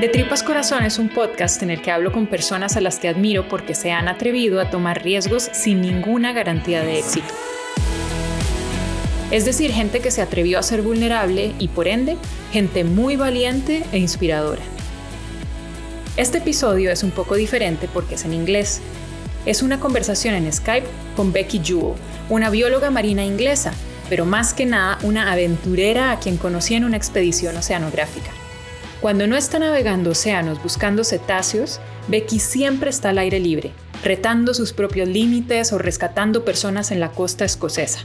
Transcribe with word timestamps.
De 0.00 0.08
Tripas 0.08 0.44
Corazón 0.44 0.84
es 0.84 1.00
un 1.00 1.08
podcast 1.08 1.60
en 1.64 1.70
el 1.70 1.82
que 1.82 1.90
hablo 1.90 2.12
con 2.12 2.28
personas 2.28 2.76
a 2.76 2.80
las 2.80 3.00
que 3.00 3.08
admiro 3.08 3.48
porque 3.48 3.74
se 3.74 3.90
han 3.90 4.06
atrevido 4.06 4.60
a 4.60 4.70
tomar 4.70 5.02
riesgos 5.02 5.50
sin 5.52 5.80
ninguna 5.80 6.32
garantía 6.32 6.84
de 6.84 7.00
éxito. 7.00 7.26
Es 9.32 9.44
decir, 9.44 9.72
gente 9.72 9.98
que 9.98 10.12
se 10.12 10.22
atrevió 10.22 10.60
a 10.60 10.62
ser 10.62 10.82
vulnerable 10.82 11.52
y 11.58 11.66
por 11.66 11.88
ende, 11.88 12.16
gente 12.52 12.84
muy 12.84 13.16
valiente 13.16 13.82
e 13.90 13.98
inspiradora. 13.98 14.62
Este 16.16 16.38
episodio 16.38 16.92
es 16.92 17.02
un 17.02 17.10
poco 17.10 17.34
diferente 17.34 17.88
porque 17.92 18.14
es 18.14 18.24
en 18.24 18.34
inglés. 18.34 18.80
Es 19.46 19.64
una 19.64 19.80
conversación 19.80 20.36
en 20.36 20.52
Skype 20.52 20.86
con 21.16 21.32
Becky 21.32 21.60
Jewell, 21.64 21.96
una 22.28 22.50
bióloga 22.50 22.90
marina 22.90 23.24
inglesa, 23.24 23.72
pero 24.08 24.26
más 24.26 24.54
que 24.54 24.64
nada 24.64 24.98
una 25.02 25.32
aventurera 25.32 26.12
a 26.12 26.20
quien 26.20 26.36
conocí 26.36 26.76
en 26.76 26.84
una 26.84 26.96
expedición 26.96 27.56
oceanográfica. 27.56 28.37
Cuando 29.00 29.28
no 29.28 29.36
está 29.36 29.60
navegando 29.60 30.10
océanos 30.10 30.60
buscando 30.60 31.04
cetáceos, 31.04 31.78
Becky 32.08 32.40
siempre 32.40 32.90
está 32.90 33.10
al 33.10 33.18
aire 33.18 33.38
libre, 33.38 33.72
retando 34.02 34.54
sus 34.54 34.72
propios 34.72 35.08
límites 35.08 35.72
o 35.72 35.78
rescatando 35.78 36.44
personas 36.44 36.90
en 36.90 36.98
la 36.98 37.12
costa 37.12 37.44
escocesa. 37.44 38.00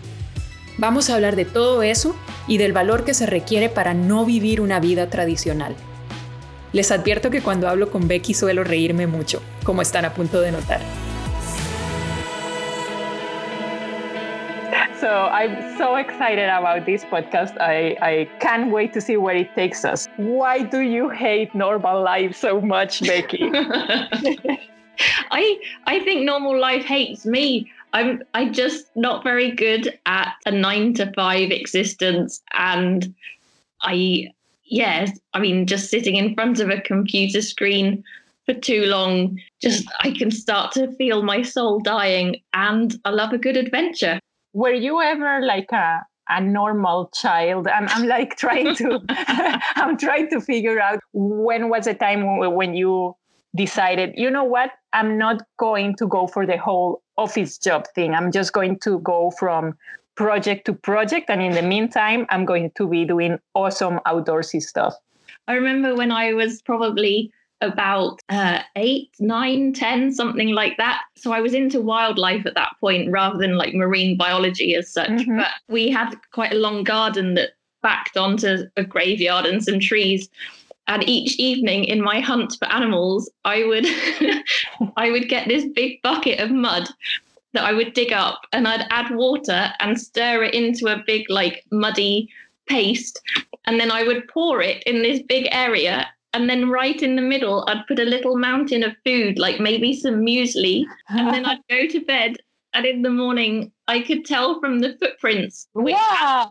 Vamos 0.77 1.09
a 1.09 1.15
hablar 1.15 1.35
de 1.35 1.45
todo 1.45 1.81
eso 1.81 2.15
y 2.47 2.59
del 2.59 2.73
valor 2.73 3.05
que 3.05 3.15
se 3.15 3.25
requiere 3.25 3.69
para 3.69 3.95
no 3.95 4.23
vivir 4.23 4.61
una 4.61 4.79
vida 4.79 5.09
tradicional. 5.09 5.75
Les 6.73 6.91
advierto 6.91 7.31
que 7.31 7.41
cuando 7.41 7.67
hablo 7.67 7.89
con 7.89 8.07
Becky 8.07 8.35
suelo 8.35 8.63
reírme 8.63 9.07
mucho, 9.07 9.41
como 9.63 9.81
están 9.81 10.05
a 10.05 10.13
punto 10.13 10.41
de 10.41 10.51
notar. 10.51 10.81
So 15.03 15.09
I'm 15.09 15.77
so 15.77 15.97
excited 15.97 16.45
about 16.45 16.85
this 16.85 17.03
podcast. 17.03 17.59
I, 17.59 17.97
I 18.01 18.29
can't 18.39 18.71
wait 18.71 18.93
to 18.93 19.01
see 19.01 19.17
where 19.17 19.35
it 19.35 19.53
takes 19.53 19.83
us. 19.83 20.07
Why 20.15 20.63
do 20.63 20.79
you 20.79 21.09
hate 21.09 21.53
normal 21.53 22.01
life 22.01 22.37
so 22.37 22.61
much, 22.61 23.01
Becci? 23.01 23.51
I 25.31 25.59
I 25.87 25.99
think 26.05 26.23
normal 26.23 26.57
life 26.57 26.85
hates 26.85 27.25
me. 27.25 27.69
I'm 27.91 28.23
I 28.33 28.47
just 28.47 28.95
not 28.95 29.25
very 29.25 29.51
good 29.51 29.99
at 30.05 30.35
a 30.45 30.51
nine 30.51 30.93
to 30.93 31.11
five 31.11 31.51
existence 31.51 32.41
and 32.53 33.13
I 33.81 34.31
yes, 34.63 35.19
I 35.33 35.39
mean 35.41 35.67
just 35.67 35.89
sitting 35.89 36.15
in 36.15 36.33
front 36.33 36.61
of 36.61 36.69
a 36.69 36.79
computer 36.79 37.41
screen 37.41 38.05
for 38.45 38.53
too 38.53 38.85
long, 38.85 39.37
just 39.61 39.85
I 39.99 40.11
can 40.11 40.31
start 40.31 40.71
to 40.75 40.93
feel 40.93 41.23
my 41.23 41.41
soul 41.41 41.81
dying 41.81 42.37
and 42.53 42.97
I 43.03 43.09
love 43.09 43.33
a 43.33 43.37
good 43.37 43.57
adventure 43.57 44.21
were 44.53 44.73
you 44.73 45.01
ever 45.01 45.41
like 45.41 45.71
a 45.71 46.05
a 46.29 46.39
normal 46.39 47.09
child? 47.13 47.67
I'm, 47.67 47.89
I'm 47.89 48.07
like 48.07 48.37
trying 48.37 48.75
to 48.77 49.01
i'm 49.75 49.97
trying 49.97 50.29
to 50.29 50.39
figure 50.39 50.79
out 50.79 50.99
when 51.11 51.69
was 51.69 51.85
the 51.85 51.93
time 51.93 52.37
when 52.55 52.73
you 52.73 53.15
decided 53.55 54.13
you 54.15 54.29
know 54.29 54.43
what? 54.43 54.71
I'm 54.93 55.17
not 55.17 55.41
going 55.57 55.95
to 55.97 56.07
go 56.07 56.27
for 56.27 56.45
the 56.45 56.57
whole 56.57 57.01
office 57.17 57.57
job 57.57 57.85
thing. 57.93 58.13
I'm 58.13 58.31
just 58.31 58.53
going 58.53 58.79
to 58.79 58.99
go 58.99 59.31
from 59.31 59.75
project 60.15 60.65
to 60.65 60.73
project 60.73 61.29
and 61.29 61.41
in 61.41 61.53
the 61.53 61.61
meantime 61.63 62.27
i'm 62.29 62.45
going 62.45 62.71
to 62.75 62.87
be 62.87 63.03
doing 63.03 63.39
awesome 63.55 63.99
outdoorsy 64.05 64.61
stuff. 64.61 64.93
I 65.47 65.53
remember 65.53 65.95
when 65.95 66.11
i 66.11 66.33
was 66.33 66.61
probably 66.61 67.31
about 67.63 68.19
uh, 68.29 68.59
eight, 68.75 69.09
nine, 69.19 69.73
ten, 69.73 70.13
something 70.13 70.49
like 70.49 70.77
that. 70.77 71.01
So 71.15 71.31
I 71.31 71.41
was 71.41 71.53
into 71.53 71.81
wildlife 71.81 72.45
at 72.45 72.55
that 72.55 72.73
point 72.79 73.11
rather 73.11 73.37
than 73.37 73.57
like 73.57 73.73
marine 73.73 74.17
biology 74.17 74.75
as 74.75 74.91
such. 74.91 75.09
Mm-hmm. 75.09 75.37
But 75.37 75.51
we 75.69 75.89
had 75.89 76.15
quite 76.31 76.51
a 76.51 76.57
long 76.57 76.83
garden 76.83 77.33
that 77.35 77.51
backed 77.81 78.17
onto 78.17 78.65
a 78.77 78.83
graveyard 78.83 79.45
and 79.45 79.63
some 79.63 79.79
trees. 79.79 80.29
And 80.87 81.07
each 81.07 81.39
evening 81.39 81.85
in 81.85 82.01
my 82.01 82.19
hunt 82.19 82.57
for 82.59 82.65
animals, 82.65 83.29
I 83.45 83.63
would 83.63 83.85
I 84.97 85.11
would 85.11 85.29
get 85.29 85.47
this 85.47 85.65
big 85.73 86.01
bucket 86.01 86.39
of 86.39 86.51
mud 86.51 86.89
that 87.53 87.63
I 87.63 87.71
would 87.71 87.93
dig 87.93 88.11
up 88.11 88.41
and 88.51 88.67
I'd 88.67 88.85
add 88.89 89.15
water 89.15 89.71
and 89.79 89.99
stir 89.99 90.43
it 90.43 90.53
into 90.53 90.87
a 90.87 91.03
big 91.05 91.29
like 91.29 91.63
muddy 91.71 92.29
paste 92.67 93.21
and 93.65 93.79
then 93.79 93.91
I 93.91 94.03
would 94.03 94.27
pour 94.27 94.61
it 94.61 94.83
in 94.83 95.03
this 95.03 95.21
big 95.21 95.47
area 95.51 96.07
and 96.33 96.49
then 96.49 96.69
right 96.69 97.01
in 97.01 97.15
the 97.15 97.21
middle 97.21 97.63
i'd 97.67 97.85
put 97.87 97.99
a 97.99 98.03
little 98.03 98.37
mountain 98.37 98.83
of 98.83 98.93
food 99.05 99.39
like 99.39 99.59
maybe 99.59 99.93
some 99.93 100.15
muesli 100.15 100.83
and 101.09 101.27
then 101.33 101.45
i'd 101.45 101.59
go 101.69 101.87
to 101.87 102.03
bed 102.05 102.37
and 102.73 102.85
in 102.85 103.01
the 103.01 103.09
morning 103.09 103.71
i 103.87 103.99
could 104.01 104.25
tell 104.25 104.59
from 104.59 104.79
the 104.79 104.97
footprints 104.99 105.67
which 105.73 105.95
yeah. 105.95 106.45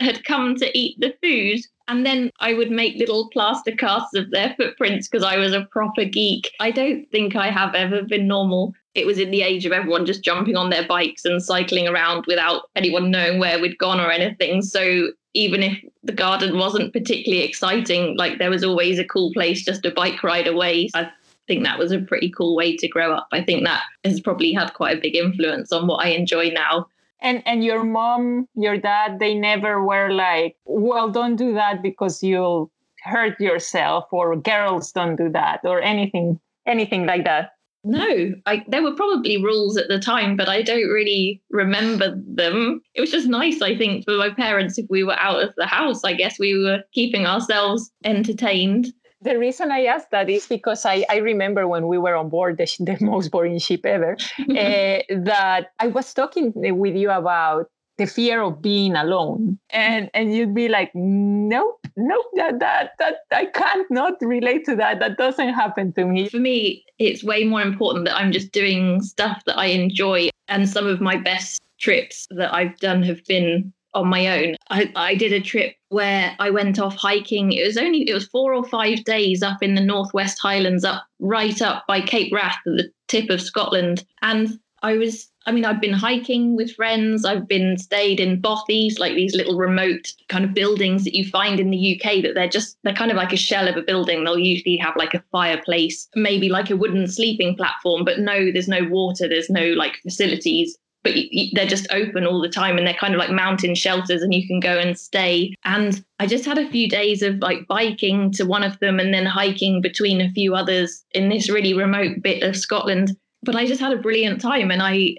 Had 0.00 0.24
come 0.24 0.56
to 0.56 0.78
eat 0.78 0.98
the 0.98 1.14
food 1.22 1.60
and 1.88 2.04
then 2.04 2.30
i 2.40 2.52
would 2.52 2.70
make 2.70 2.96
little 2.96 3.28
plaster 3.30 3.72
casts 3.72 4.14
of 4.14 4.30
their 4.30 4.54
footprints 4.56 5.08
because 5.08 5.24
i 5.24 5.36
was 5.36 5.52
a 5.52 5.66
proper 5.70 6.04
geek 6.04 6.50
i 6.60 6.70
don't 6.70 7.08
think 7.10 7.36
i 7.36 7.50
have 7.50 7.74
ever 7.74 8.02
been 8.02 8.26
normal 8.26 8.74
it 8.94 9.06
was 9.06 9.18
in 9.18 9.30
the 9.30 9.42
age 9.42 9.66
of 9.66 9.72
everyone 9.72 10.06
just 10.06 10.24
jumping 10.24 10.56
on 10.56 10.70
their 10.70 10.86
bikes 10.86 11.24
and 11.24 11.42
cycling 11.42 11.88
around 11.88 12.24
without 12.26 12.70
anyone 12.76 13.10
knowing 13.10 13.38
where 13.38 13.60
we'd 13.60 13.78
gone 13.78 14.00
or 14.00 14.10
anything 14.10 14.62
so 14.62 15.08
even 15.34 15.62
if 15.62 15.84
the 16.04 16.12
garden 16.12 16.56
wasn't 16.58 16.92
particularly 16.92 17.44
exciting, 17.44 18.16
like 18.16 18.38
there 18.38 18.50
was 18.50 18.64
always 18.64 18.98
a 18.98 19.04
cool 19.04 19.32
place 19.32 19.64
just 19.64 19.84
a 19.84 19.90
bike 19.90 20.22
ride 20.22 20.46
away. 20.46 20.88
I 20.94 21.10
think 21.48 21.64
that 21.64 21.78
was 21.78 21.92
a 21.92 21.98
pretty 21.98 22.30
cool 22.30 22.56
way 22.56 22.76
to 22.76 22.88
grow 22.88 23.12
up. 23.12 23.26
I 23.32 23.42
think 23.42 23.64
that 23.64 23.82
has 24.04 24.20
probably 24.20 24.52
had 24.52 24.72
quite 24.74 24.96
a 24.96 25.00
big 25.00 25.16
influence 25.16 25.72
on 25.72 25.86
what 25.86 26.04
I 26.04 26.10
enjoy 26.10 26.50
now. 26.50 26.86
And 27.20 27.42
and 27.46 27.64
your 27.64 27.84
mom, 27.84 28.48
your 28.54 28.76
dad, 28.76 29.18
they 29.18 29.34
never 29.34 29.82
were 29.82 30.10
like, 30.10 30.56
well, 30.64 31.10
don't 31.10 31.36
do 31.36 31.54
that 31.54 31.82
because 31.82 32.22
you'll 32.22 32.70
hurt 33.02 33.38
yourself, 33.40 34.04
or 34.12 34.36
girls 34.36 34.92
don't 34.92 35.16
do 35.16 35.28
that, 35.30 35.60
or 35.64 35.80
anything, 35.80 36.40
anything 36.66 37.06
like 37.06 37.24
that. 37.24 37.50
No, 37.86 38.32
I, 38.46 38.64
there 38.66 38.82
were 38.82 38.94
probably 38.94 39.36
rules 39.36 39.76
at 39.76 39.88
the 39.88 39.98
time, 39.98 40.36
but 40.38 40.48
I 40.48 40.62
don't 40.62 40.88
really 40.88 41.42
remember 41.50 42.18
them. 42.26 42.80
It 42.94 43.02
was 43.02 43.10
just 43.10 43.28
nice, 43.28 43.60
I 43.60 43.76
think, 43.76 44.06
for 44.06 44.16
my 44.16 44.30
parents 44.30 44.78
if 44.78 44.86
we 44.88 45.04
were 45.04 45.20
out 45.20 45.42
of 45.42 45.54
the 45.58 45.66
house. 45.66 46.02
I 46.02 46.14
guess 46.14 46.38
we 46.38 46.58
were 46.58 46.82
keeping 46.92 47.26
ourselves 47.26 47.92
entertained. 48.02 48.90
The 49.24 49.38
reason 49.38 49.72
I 49.72 49.86
asked 49.86 50.10
that 50.10 50.28
is 50.28 50.46
because 50.46 50.84
I, 50.84 51.04
I 51.08 51.16
remember 51.16 51.66
when 51.66 51.88
we 51.88 51.96
were 51.96 52.14
on 52.14 52.28
board 52.28 52.58
the, 52.58 52.66
the 52.80 52.98
most 53.00 53.30
boring 53.30 53.58
ship 53.58 53.86
ever, 53.86 54.16
uh, 54.38 54.98
that 55.08 55.72
I 55.80 55.86
was 55.86 56.12
talking 56.12 56.52
with 56.54 56.94
you 56.94 57.10
about 57.10 57.70
the 57.96 58.06
fear 58.06 58.42
of 58.42 58.60
being 58.60 58.96
alone. 58.96 59.58
And 59.70 60.10
and 60.12 60.34
you'd 60.34 60.54
be 60.54 60.68
like 60.68 60.90
nope 60.94 61.86
nope 61.96 62.26
that 62.34 62.58
that 62.58 62.90
that 62.98 63.18
i 63.30 63.46
can't 63.46 63.90
not 63.90 64.14
relate 64.20 64.64
to 64.66 64.76
that. 64.76 64.98
That 64.98 65.16
doesn't 65.16 65.54
happen 65.54 65.92
to 65.94 66.04
me. 66.04 66.28
For 66.28 66.38
me 66.38 66.84
it's 66.98 67.24
way 67.24 67.44
more 67.44 67.62
important 67.62 68.04
that 68.06 68.16
i'm 68.16 68.32
just 68.32 68.52
doing 68.52 69.00
stuff 69.00 69.42
that 69.46 69.58
i 69.58 69.66
enjoy. 69.66 70.28
And 70.48 70.68
some 70.68 70.86
of 70.86 71.00
my 71.00 71.16
best 71.16 71.62
trips 71.78 72.26
that 72.30 72.52
i've 72.52 72.76
done 72.78 73.02
have 73.02 73.24
been 73.24 73.72
on 73.94 74.08
my 74.08 74.26
own 74.26 74.56
I, 74.70 74.90
I 74.96 75.14
did 75.14 75.32
a 75.32 75.40
trip 75.40 75.76
where 75.88 76.34
i 76.38 76.50
went 76.50 76.78
off 76.78 76.96
hiking 76.96 77.52
it 77.52 77.66
was 77.66 77.76
only 77.76 78.08
it 78.08 78.14
was 78.14 78.26
four 78.26 78.54
or 78.54 78.64
five 78.64 79.04
days 79.04 79.42
up 79.42 79.62
in 79.62 79.74
the 79.74 79.80
northwest 79.80 80.38
highlands 80.40 80.84
up 80.84 81.06
right 81.18 81.60
up 81.62 81.84
by 81.86 82.00
cape 82.00 82.32
wrath 82.32 82.58
at 82.66 82.72
the 82.76 82.90
tip 83.08 83.30
of 83.30 83.40
scotland 83.40 84.04
and 84.22 84.58
i 84.82 84.96
was 84.96 85.30
I 85.46 85.52
mean, 85.52 85.64
I've 85.64 85.80
been 85.80 85.92
hiking 85.92 86.56
with 86.56 86.74
friends. 86.74 87.24
I've 87.24 87.46
been 87.46 87.76
stayed 87.76 88.18
in 88.18 88.40
bothies, 88.40 88.98
like 88.98 89.14
these 89.14 89.34
little 89.34 89.58
remote 89.58 90.12
kind 90.28 90.44
of 90.44 90.54
buildings 90.54 91.04
that 91.04 91.14
you 91.14 91.28
find 91.28 91.60
in 91.60 91.70
the 91.70 92.00
UK 92.00 92.22
that 92.22 92.34
they're 92.34 92.48
just, 92.48 92.78
they're 92.82 92.94
kind 92.94 93.10
of 93.10 93.16
like 93.16 93.32
a 93.32 93.36
shell 93.36 93.68
of 93.68 93.76
a 93.76 93.82
building. 93.82 94.24
They'll 94.24 94.38
usually 94.38 94.76
have 94.78 94.96
like 94.96 95.12
a 95.12 95.22
fireplace, 95.30 96.08
maybe 96.14 96.48
like 96.48 96.70
a 96.70 96.76
wooden 96.76 97.06
sleeping 97.06 97.56
platform, 97.56 98.04
but 98.04 98.20
no, 98.20 98.50
there's 98.52 98.68
no 98.68 98.84
water, 98.84 99.28
there's 99.28 99.50
no 99.50 99.66
like 99.72 99.96
facilities. 100.02 100.78
But 101.04 101.14
they're 101.52 101.66
just 101.66 101.86
open 101.92 102.26
all 102.26 102.40
the 102.40 102.48
time 102.48 102.76
and 102.76 102.86
they're 102.86 102.94
kind 102.94 103.14
of 103.14 103.20
like 103.20 103.30
mountain 103.30 103.74
shelters 103.74 104.22
and 104.22 104.34
you 104.34 104.46
can 104.46 104.58
go 104.58 104.78
and 104.78 104.98
stay. 104.98 105.54
And 105.64 106.02
I 106.18 106.26
just 106.26 106.44
had 106.44 106.58
a 106.58 106.68
few 106.70 106.88
days 106.88 107.22
of 107.22 107.36
like 107.38 107.66
biking 107.68 108.32
to 108.32 108.44
one 108.44 108.64
of 108.64 108.78
them 108.80 108.98
and 108.98 109.14
then 109.14 109.26
hiking 109.26 109.80
between 109.82 110.20
a 110.20 110.30
few 110.30 110.54
others 110.54 111.04
in 111.12 111.28
this 111.28 111.50
really 111.50 111.74
remote 111.74 112.22
bit 112.22 112.42
of 112.42 112.56
Scotland 112.56 113.16
but 113.44 113.54
I 113.54 113.66
just 113.66 113.80
had 113.80 113.92
a 113.92 114.00
brilliant 114.00 114.40
time 114.40 114.70
and 114.70 114.82
I 114.82 115.16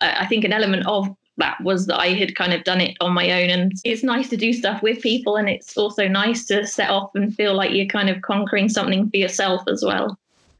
I 0.00 0.26
think 0.26 0.44
an 0.44 0.52
element 0.52 0.86
of 0.86 1.08
that 1.38 1.60
was 1.62 1.86
that 1.86 1.98
I 1.98 2.08
had 2.08 2.34
kind 2.34 2.52
of 2.52 2.64
done 2.64 2.80
it 2.80 2.96
on 3.00 3.14
my 3.14 3.30
own. 3.42 3.50
And 3.50 3.72
it's 3.84 4.02
nice 4.02 4.28
to 4.30 4.36
do 4.36 4.52
stuff 4.52 4.82
with 4.82 5.00
people. 5.00 5.36
And 5.36 5.48
it's 5.48 5.76
also 5.76 6.06
nice 6.08 6.44
to 6.46 6.66
set 6.66 6.90
off 6.90 7.10
and 7.14 7.34
feel 7.34 7.54
like 7.54 7.72
you're 7.72 7.86
kind 7.86 8.10
of 8.10 8.20
conquering 8.22 8.68
something 8.68 9.08
for 9.08 9.16
yourself 9.16 9.62
as 9.68 9.82
well. 9.84 10.18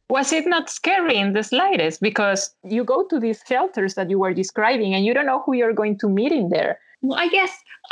Was 0.09 0.33
it 0.33 0.47
not 0.47 0.69
scary 0.69 1.17
in 1.17 1.33
the 1.33 1.43
slightest? 1.43 2.01
Because 2.01 2.55
you 2.65 2.85
go 2.85 3.05
to 3.07 3.19
these 3.19 3.43
shelters 3.47 3.95
that 3.95 4.11
you 4.11 4.19
were 4.19 4.35
describing 4.35 4.95
and 4.95 5.05
you 5.05 5.15
don't 5.15 5.27
know 5.27 5.43
who 5.45 5.55
you're 5.55 5.73
going 5.73 5.99
to 5.99 6.09
meet 6.09 6.33
in 6.33 6.51
there. 6.51 6.79
Well, 7.01 7.19
I 7.19 7.29
guess 7.29 7.51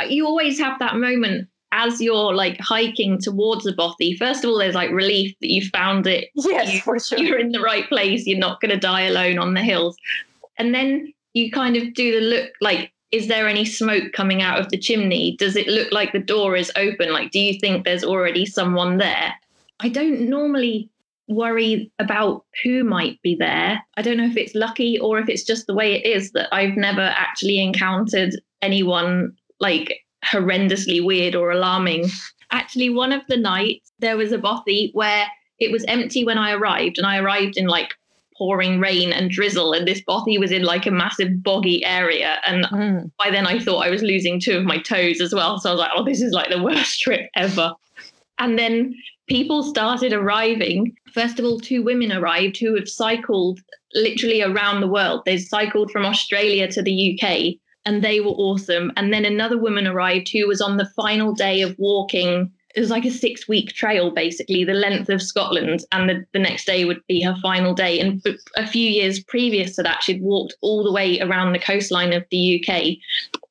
you 0.09 0.27
always 0.27 0.59
have 0.61 0.79
that 0.79 0.97
moment 0.97 1.49
as 1.73 2.01
you're 2.01 2.35
like 2.35 2.59
hiking 2.61 3.19
towards 3.21 3.67
a 3.67 3.73
bothy, 3.73 4.17
first 4.19 4.45
of 4.45 4.51
all, 4.51 4.59
there's 4.59 4.75
like 4.75 4.91
relief 4.91 5.35
that 5.41 5.51
you 5.51 5.67
found 5.69 6.07
it. 6.07 6.29
Yes, 6.35 6.75
you, 6.75 6.81
for 6.81 6.99
sure. 6.99 7.19
You're 7.19 7.39
in 7.39 7.53
the 7.53 7.61
right 7.61 7.89
place. 7.89 8.27
You're 8.27 8.39
not 8.39 8.61
going 8.61 8.73
to 8.73 8.79
die 8.79 9.03
alone 9.03 9.39
on 9.39 9.55
the 9.55 9.63
hills. 9.63 9.97
And 10.59 10.75
then 10.75 11.13
you 11.35 11.51
kind 11.51 11.77
of 11.77 11.95
do 11.95 12.21
the 12.21 12.27
look 12.27 12.51
like 12.61 12.93
is 13.13 13.27
there 13.27 13.49
any 13.49 13.65
smoke 13.65 14.13
coming 14.13 14.41
out 14.41 14.61
of 14.61 14.69
the 14.71 14.79
chimney 14.79 15.37
does 15.37 15.57
it 15.57 15.67
look 15.67 15.91
like 15.93 16.13
the 16.13 16.19
door 16.19 16.57
is 16.57 16.73
open 16.77 17.13
like 17.13 17.31
do 17.31 17.39
you 17.39 17.59
think 17.59 17.85
there's 17.85 18.05
already 18.05 18.45
someone 18.45 18.99
there 18.99 19.33
I 19.81 19.89
don't 19.89 20.29
normally 20.29 20.89
worry 21.31 21.91
about 21.99 22.45
who 22.63 22.85
might 22.85 23.21
be 23.23 23.37
there. 23.39 23.81
I 23.97 24.03
don't 24.03 24.17
know 24.17 24.27
if 24.27 24.37
it's 24.37 24.55
lucky 24.55 24.99
or 24.99 25.19
if 25.19 25.29
it's 25.29 25.45
just 25.45 25.67
the 25.67 25.75
way 25.75 25.95
it 25.95 26.07
is 26.07 26.33
that 26.33 26.49
I've 26.53 26.77
never 26.77 27.01
actually 27.03 27.63
encountered 27.63 28.35
anyone 28.63 29.33
like 29.61 30.01
horrendously 30.25 31.05
weird 31.05 31.35
or 31.35 31.51
alarming. 31.51 32.09
Actually, 32.51 32.91
one 32.91 33.13
of 33.13 33.23
the 33.29 33.37
nights 33.37 33.93
there 34.01 34.17
was 34.17 34.33
a 34.33 34.39
bothy 34.39 34.91
where 34.93 35.27
it 35.59 35.71
was 35.71 35.85
empty 35.85 36.25
when 36.25 36.39
I 36.39 36.53
arrived, 36.53 36.99
and 36.99 37.07
I 37.07 37.19
arrived 37.19 37.57
in 37.57 37.67
like 37.67 37.95
pouring 38.37 38.81
rain 38.81 39.13
and 39.13 39.31
drizzle, 39.31 39.73
and 39.73 39.87
this 39.87 40.03
bothy 40.03 40.39
was 40.39 40.51
in 40.51 40.63
like 40.63 40.87
a 40.87 40.91
massive 40.91 41.43
boggy 41.43 41.85
area. 41.85 42.39
And 42.47 42.65
mm. 42.65 43.11
by 43.19 43.31
then, 43.31 43.47
I 43.47 43.61
thought 43.61 43.87
I 43.87 43.91
was 43.91 44.03
losing 44.03 44.41
two 44.41 44.57
of 44.57 44.65
my 44.65 44.79
toes 44.79 45.21
as 45.21 45.35
well. 45.35 45.59
So 45.59 45.69
I 45.69 45.73
was 45.73 45.81
like, 45.81 45.91
"Oh, 45.95 46.05
this 46.05 46.23
is 46.23 46.33
like 46.33 46.51
the 46.51 46.63
worst 46.63 47.01
trip 47.03 47.29
ever." 47.37 47.75
And 48.39 48.59
then 48.59 48.95
people 49.29 49.63
started 49.63 50.13
arriving. 50.13 50.95
First 51.13 51.39
of 51.39 51.45
all, 51.45 51.61
two 51.61 51.83
women 51.83 52.13
arrived 52.13 52.59
who 52.59 52.75
have 52.77 52.89
cycled 52.89 53.61
literally 53.95 54.43
around 54.43 54.81
the 54.81 54.89
world. 54.89 55.23
They've 55.25 55.41
cycled 55.41 55.91
from 55.91 56.07
Australia 56.07 56.71
to 56.73 56.83
the 56.83 57.19
UK 57.19 57.57
and 57.87 58.03
they 58.03 58.21
were 58.21 58.31
awesome. 58.31 58.93
And 58.97 59.13
then 59.13 59.25
another 59.25 59.59
woman 59.59 59.87
arrived 59.87 60.31
who 60.31 60.47
was 60.47 60.61
on 60.61 60.77
the 60.77 60.91
final 60.97 61.33
day 61.33 61.63
of 61.63 61.75
walking. 61.79 62.51
It 62.75 62.81
was 62.81 62.91
like 62.91 63.05
a 63.05 63.11
six 63.11 63.49
week 63.49 63.73
trail, 63.73 64.11
basically, 64.11 64.65
the 64.65 64.75
length 64.75 65.09
of 65.09 65.23
Scotland. 65.23 65.85
And 65.93 66.09
the, 66.09 66.25
the 66.33 66.39
next 66.39 66.67
day 66.67 66.85
would 66.85 67.01
be 67.09 67.23
her 67.23 67.35
final 67.43 67.75
day. 67.75 67.99
And 67.99 68.25
a 68.57 68.67
few 68.67 68.89
years 68.89 69.25
previous 69.25 69.77
to 69.77 69.83
that, 69.83 70.03
she'd 70.03 70.23
walked 70.23 70.55
all 70.61 70.85
the 70.85 70.93
way 70.93 71.21
around 71.21 71.53
the 71.53 71.59
coastline 71.59 72.13
of 72.13 72.25
the 72.31 72.63
UK. 72.63 72.97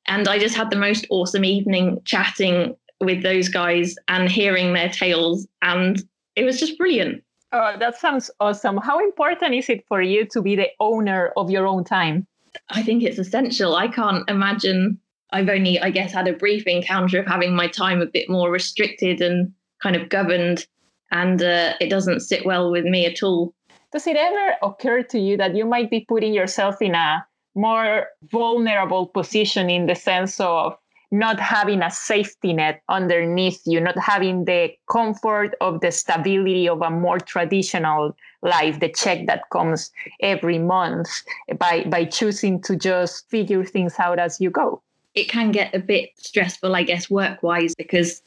And 0.06 0.28
I 0.28 0.38
just 0.38 0.54
had 0.54 0.70
the 0.70 0.76
most 0.76 1.06
awesome 1.10 1.44
evening 1.44 2.00
chatting 2.04 2.76
with 3.00 3.22
those 3.22 3.48
guys 3.48 3.94
and 4.08 4.30
hearing 4.30 4.72
their 4.72 4.88
tales. 4.88 5.46
And 5.62 6.02
it 6.36 6.44
was 6.44 6.58
just 6.58 6.78
brilliant. 6.78 7.22
Oh, 7.52 7.74
that 7.78 7.96
sounds 7.96 8.30
awesome. 8.38 8.76
How 8.76 9.00
important 9.00 9.54
is 9.54 9.68
it 9.68 9.84
for 9.88 10.00
you 10.00 10.24
to 10.26 10.40
be 10.40 10.54
the 10.54 10.68
owner 10.78 11.32
of 11.36 11.50
your 11.50 11.66
own 11.66 11.84
time? 11.84 12.26
I 12.68 12.82
think 12.82 13.02
it's 13.02 13.18
essential. 13.18 13.74
I 13.74 13.88
can't 13.88 14.28
imagine. 14.28 15.00
I've 15.32 15.48
only, 15.48 15.80
I 15.80 15.90
guess, 15.90 16.12
had 16.12 16.28
a 16.28 16.32
brief 16.32 16.66
encounter 16.66 17.20
of 17.20 17.26
having 17.26 17.54
my 17.54 17.66
time 17.68 18.00
a 18.00 18.06
bit 18.06 18.28
more 18.28 18.50
restricted 18.50 19.20
and 19.20 19.52
kind 19.82 19.96
of 19.96 20.08
governed, 20.08 20.66
and 21.10 21.42
uh, 21.42 21.74
it 21.80 21.88
doesn't 21.88 22.20
sit 22.20 22.44
well 22.44 22.70
with 22.70 22.84
me 22.84 23.06
at 23.06 23.22
all. 23.22 23.54
Does 23.92 24.06
it 24.06 24.16
ever 24.16 24.56
occur 24.62 25.02
to 25.04 25.18
you 25.18 25.36
that 25.36 25.56
you 25.56 25.64
might 25.64 25.90
be 25.90 26.04
putting 26.08 26.32
yourself 26.32 26.80
in 26.80 26.94
a 26.94 27.26
more 27.56 28.06
vulnerable 28.30 29.06
position 29.06 29.68
in 29.68 29.86
the 29.86 29.96
sense 29.96 30.38
of 30.38 30.76
not 31.10 31.40
having 31.40 31.82
a 31.82 31.90
safety 31.90 32.52
net 32.52 32.82
underneath 32.88 33.60
you, 33.66 33.80
not 33.80 33.98
having 33.98 34.44
the 34.44 34.72
comfort 34.90 35.54
of 35.60 35.80
the 35.80 35.90
stability 35.90 36.68
of 36.68 36.82
a 36.82 36.90
more 36.90 37.18
traditional 37.18 38.16
life, 38.42 38.78
the 38.80 38.88
check 38.88 39.26
that 39.26 39.42
comes 39.50 39.90
every 40.20 40.58
month 40.58 41.08
by, 41.58 41.84
by 41.84 42.04
choosing 42.04 42.60
to 42.62 42.76
just 42.76 43.28
figure 43.28 43.64
things 43.64 43.94
out 43.98 44.18
as 44.18 44.40
you 44.40 44.50
go. 44.50 44.80
It 45.14 45.28
can 45.28 45.50
get 45.50 45.74
a 45.74 45.80
bit 45.80 46.10
stressful, 46.16 46.76
I 46.76 46.84
guess, 46.84 47.10
work 47.10 47.42
wise, 47.42 47.74
because 47.74 48.22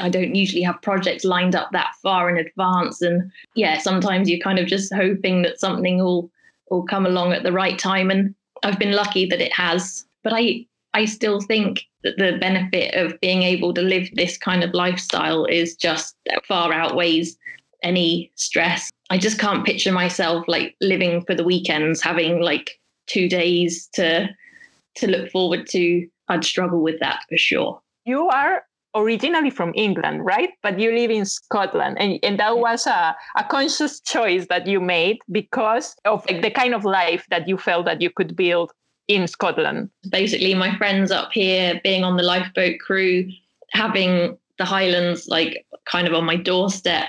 I 0.00 0.08
don't 0.08 0.34
usually 0.34 0.62
have 0.62 0.80
projects 0.80 1.24
lined 1.24 1.54
up 1.54 1.70
that 1.72 1.92
far 2.02 2.30
in 2.30 2.38
advance. 2.38 3.02
And 3.02 3.30
yeah, 3.54 3.78
sometimes 3.78 4.28
you're 4.28 4.40
kind 4.40 4.58
of 4.58 4.66
just 4.66 4.92
hoping 4.94 5.42
that 5.42 5.60
something 5.60 5.98
will 5.98 6.30
will 6.70 6.82
come 6.82 7.06
along 7.06 7.32
at 7.32 7.44
the 7.44 7.52
right 7.52 7.78
time. 7.78 8.10
And 8.10 8.34
I've 8.64 8.78
been 8.78 8.92
lucky 8.92 9.26
that 9.26 9.40
it 9.40 9.52
has. 9.52 10.04
But 10.24 10.32
I 10.34 10.66
I 10.96 11.04
still 11.04 11.42
think 11.42 11.82
that 12.04 12.16
the 12.16 12.38
benefit 12.40 12.94
of 12.94 13.20
being 13.20 13.42
able 13.42 13.74
to 13.74 13.82
live 13.82 14.08
this 14.14 14.38
kind 14.38 14.64
of 14.64 14.72
lifestyle 14.72 15.44
is 15.44 15.76
just 15.76 16.16
far 16.48 16.72
outweighs 16.72 17.36
any 17.82 18.32
stress. 18.34 18.90
I 19.10 19.18
just 19.18 19.38
can't 19.38 19.66
picture 19.66 19.92
myself 19.92 20.46
like 20.48 20.74
living 20.80 21.22
for 21.26 21.34
the 21.34 21.44
weekends, 21.44 22.00
having 22.00 22.40
like 22.40 22.80
two 23.08 23.28
days 23.28 23.90
to 23.92 24.26
to 24.94 25.06
look 25.06 25.30
forward 25.30 25.66
to. 25.72 26.08
I'd 26.28 26.44
struggle 26.44 26.82
with 26.82 26.98
that 27.00 27.20
for 27.28 27.36
sure. 27.36 27.78
You 28.06 28.28
are 28.28 28.62
originally 28.94 29.50
from 29.50 29.72
England, 29.74 30.24
right? 30.24 30.52
But 30.62 30.80
you 30.80 30.92
live 30.92 31.10
in 31.10 31.26
Scotland. 31.26 31.98
And, 32.00 32.18
and 32.22 32.38
that 32.40 32.56
was 32.56 32.86
a, 32.86 33.14
a 33.36 33.44
conscious 33.44 34.00
choice 34.00 34.46
that 34.48 34.66
you 34.66 34.80
made 34.80 35.18
because 35.30 35.94
of 36.06 36.24
like, 36.30 36.40
the 36.40 36.50
kind 36.50 36.74
of 36.74 36.86
life 36.86 37.26
that 37.28 37.46
you 37.46 37.58
felt 37.58 37.84
that 37.84 38.00
you 38.00 38.08
could 38.08 38.34
build 38.34 38.72
in 39.08 39.26
Scotland. 39.26 39.90
Basically, 40.10 40.54
my 40.54 40.76
friends 40.76 41.10
up 41.10 41.32
here 41.32 41.80
being 41.82 42.04
on 42.04 42.16
the 42.16 42.22
lifeboat 42.22 42.80
crew, 42.80 43.28
having 43.72 44.36
the 44.58 44.64
Highlands 44.64 45.28
like 45.28 45.64
kind 45.84 46.06
of 46.06 46.14
on 46.14 46.24
my 46.24 46.36
doorstep. 46.36 47.08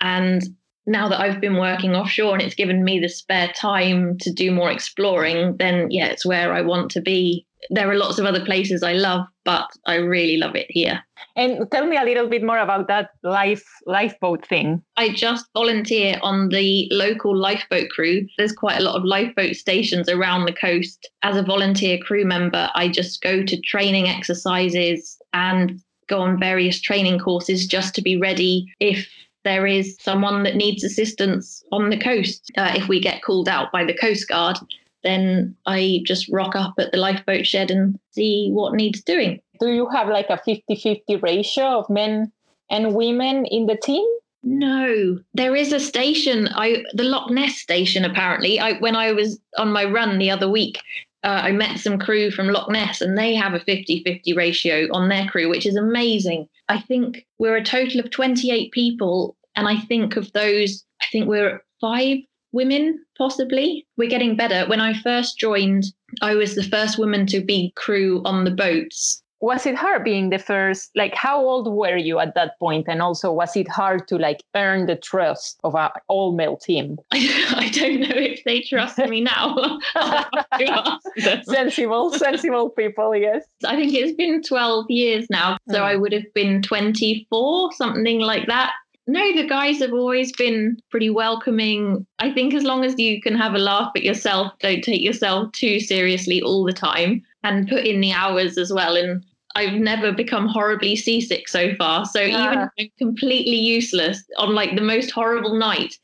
And 0.00 0.42
now 0.86 1.08
that 1.08 1.20
I've 1.20 1.40
been 1.40 1.56
working 1.56 1.94
offshore 1.94 2.34
and 2.34 2.42
it's 2.42 2.54
given 2.54 2.82
me 2.82 2.98
the 2.98 3.08
spare 3.08 3.52
time 3.54 4.18
to 4.18 4.32
do 4.32 4.50
more 4.50 4.70
exploring, 4.70 5.56
then 5.58 5.90
yeah, 5.90 6.06
it's 6.06 6.26
where 6.26 6.52
I 6.52 6.62
want 6.62 6.90
to 6.92 7.00
be. 7.00 7.46
There 7.70 7.88
are 7.90 7.96
lots 7.96 8.18
of 8.18 8.26
other 8.26 8.44
places 8.44 8.82
I 8.82 8.94
love, 8.94 9.26
but 9.44 9.68
I 9.86 9.96
really 9.96 10.36
love 10.36 10.54
it 10.54 10.66
here. 10.68 11.02
And 11.36 11.70
tell 11.70 11.86
me 11.86 11.96
a 11.96 12.04
little 12.04 12.28
bit 12.28 12.42
more 12.42 12.58
about 12.58 12.88
that 12.88 13.10
life 13.22 13.64
lifeboat 13.86 14.46
thing. 14.46 14.82
I 14.96 15.10
just 15.10 15.46
volunteer 15.54 16.18
on 16.22 16.48
the 16.48 16.88
local 16.90 17.36
lifeboat 17.36 17.88
crew. 17.90 18.26
There's 18.36 18.52
quite 18.52 18.80
a 18.80 18.82
lot 18.82 18.96
of 18.96 19.04
lifeboat 19.04 19.56
stations 19.56 20.08
around 20.08 20.44
the 20.44 20.52
coast. 20.52 21.08
As 21.22 21.36
a 21.36 21.42
volunteer 21.42 21.98
crew 21.98 22.24
member, 22.24 22.70
I 22.74 22.88
just 22.88 23.22
go 23.22 23.42
to 23.44 23.60
training 23.60 24.08
exercises 24.08 25.18
and 25.32 25.80
go 26.08 26.20
on 26.20 26.38
various 26.38 26.80
training 26.80 27.18
courses 27.18 27.66
just 27.66 27.94
to 27.94 28.02
be 28.02 28.16
ready 28.16 28.66
if 28.80 29.08
there 29.44 29.66
is 29.66 29.96
someone 30.00 30.42
that 30.44 30.56
needs 30.56 30.84
assistance 30.84 31.64
on 31.72 31.90
the 31.90 31.98
coast. 31.98 32.50
Uh, 32.56 32.72
if 32.76 32.88
we 32.88 33.00
get 33.00 33.22
called 33.22 33.48
out 33.48 33.72
by 33.72 33.84
the 33.84 33.96
Coast 33.96 34.28
Guard, 34.28 34.58
then 35.02 35.56
I 35.66 36.00
just 36.04 36.28
rock 36.30 36.54
up 36.56 36.74
at 36.78 36.92
the 36.92 36.98
lifeboat 36.98 37.46
shed 37.46 37.70
and 37.70 37.98
see 38.10 38.50
what 38.52 38.74
needs 38.74 39.02
doing. 39.02 39.40
Do 39.60 39.68
you 39.68 39.88
have 39.90 40.08
like 40.08 40.30
a 40.30 40.38
50 40.38 40.76
50 40.76 41.16
ratio 41.16 41.80
of 41.80 41.90
men 41.90 42.32
and 42.70 42.94
women 42.94 43.44
in 43.46 43.66
the 43.66 43.76
team? 43.76 44.06
No, 44.42 45.18
there 45.34 45.54
is 45.54 45.72
a 45.72 45.78
station. 45.78 46.48
I 46.52 46.82
the 46.94 47.04
Loch 47.04 47.30
Ness 47.30 47.56
station. 47.56 48.04
Apparently, 48.04 48.58
I 48.58 48.72
when 48.78 48.96
I 48.96 49.12
was 49.12 49.38
on 49.56 49.72
my 49.72 49.84
run 49.84 50.18
the 50.18 50.30
other 50.30 50.48
week, 50.48 50.82
uh, 51.22 51.42
I 51.44 51.52
met 51.52 51.78
some 51.78 51.98
crew 51.98 52.32
from 52.32 52.48
Loch 52.48 52.68
Ness, 52.68 53.00
and 53.00 53.16
they 53.16 53.34
have 53.36 53.54
a 53.54 53.60
50-50 53.60 54.36
ratio 54.36 54.88
on 54.92 55.08
their 55.08 55.26
crew, 55.28 55.48
which 55.48 55.64
is 55.64 55.76
amazing. 55.76 56.48
I 56.68 56.80
think 56.80 57.24
we're 57.38 57.56
a 57.56 57.64
total 57.64 58.00
of 58.00 58.10
28 58.10 58.72
people, 58.72 59.36
and 59.54 59.68
I 59.68 59.78
think 59.78 60.16
of 60.16 60.32
those, 60.32 60.84
I 61.00 61.06
think 61.12 61.28
we're 61.28 61.62
five 61.80 62.18
women, 62.52 63.04
possibly. 63.16 63.86
We're 63.96 64.08
getting 64.08 64.36
better. 64.36 64.68
When 64.68 64.80
I 64.80 64.94
first 65.00 65.38
joined, 65.38 65.84
I 66.20 66.34
was 66.34 66.54
the 66.54 66.62
first 66.62 66.98
woman 66.98 67.26
to 67.26 67.40
be 67.40 67.72
crew 67.76 68.22
on 68.24 68.44
the 68.44 68.50
boats. 68.50 69.22
Was 69.40 69.66
it 69.66 69.74
hard 69.74 70.04
being 70.04 70.30
the 70.30 70.38
first? 70.38 70.92
Like, 70.94 71.16
how 71.16 71.40
old 71.40 71.66
were 71.66 71.96
you 71.96 72.20
at 72.20 72.36
that 72.36 72.56
point? 72.60 72.86
And 72.88 73.02
also, 73.02 73.32
was 73.32 73.56
it 73.56 73.66
hard 73.66 74.06
to 74.06 74.16
like 74.16 74.44
earn 74.54 74.86
the 74.86 74.94
trust 74.94 75.58
of 75.64 75.74
an 75.74 75.90
all 76.06 76.32
male 76.32 76.56
team? 76.56 76.96
I 77.12 77.68
don't 77.74 78.02
know 78.02 78.14
if 78.14 78.44
they 78.44 78.60
trust 78.60 78.98
me 78.98 79.20
now. 79.20 79.80
sensible, 81.42 82.12
sensible 82.12 82.70
people, 82.70 83.16
yes. 83.16 83.42
I 83.66 83.74
think 83.74 83.92
it's 83.92 84.16
been 84.16 84.42
12 84.42 84.86
years 84.88 85.26
now. 85.28 85.58
So 85.68 85.80
mm. 85.80 85.82
I 85.82 85.96
would 85.96 86.12
have 86.12 86.32
been 86.34 86.62
24, 86.62 87.72
something 87.72 88.20
like 88.20 88.46
that. 88.46 88.70
No, 89.12 89.20
the 89.34 89.46
guys 89.46 89.80
have 89.80 89.92
always 89.92 90.32
been 90.32 90.78
pretty 90.88 91.10
welcoming. 91.10 92.06
I 92.18 92.32
think 92.32 92.54
as 92.54 92.62
long 92.62 92.82
as 92.82 92.98
you 92.98 93.20
can 93.20 93.34
have 93.34 93.52
a 93.52 93.58
laugh 93.58 93.92
at 93.94 94.04
yourself, 94.04 94.54
don't 94.60 94.82
take 94.82 95.02
yourself 95.02 95.52
too 95.52 95.80
seriously 95.80 96.40
all 96.40 96.64
the 96.64 96.72
time 96.72 97.22
and 97.44 97.68
put 97.68 97.84
in 97.84 98.00
the 98.00 98.12
hours 98.12 98.56
as 98.56 98.72
well. 98.72 98.96
And 98.96 99.22
I've 99.54 99.74
never 99.74 100.12
become 100.12 100.48
horribly 100.48 100.96
seasick 100.96 101.46
so 101.46 101.74
far. 101.74 102.06
So 102.06 102.22
yeah. 102.22 102.46
even 102.46 102.58
if 102.60 102.68
I'm 102.78 102.90
completely 102.96 103.56
useless 103.56 104.24
on 104.38 104.54
like 104.54 104.76
the 104.76 104.80
most 104.80 105.10
horrible 105.10 105.58
night, 105.58 105.98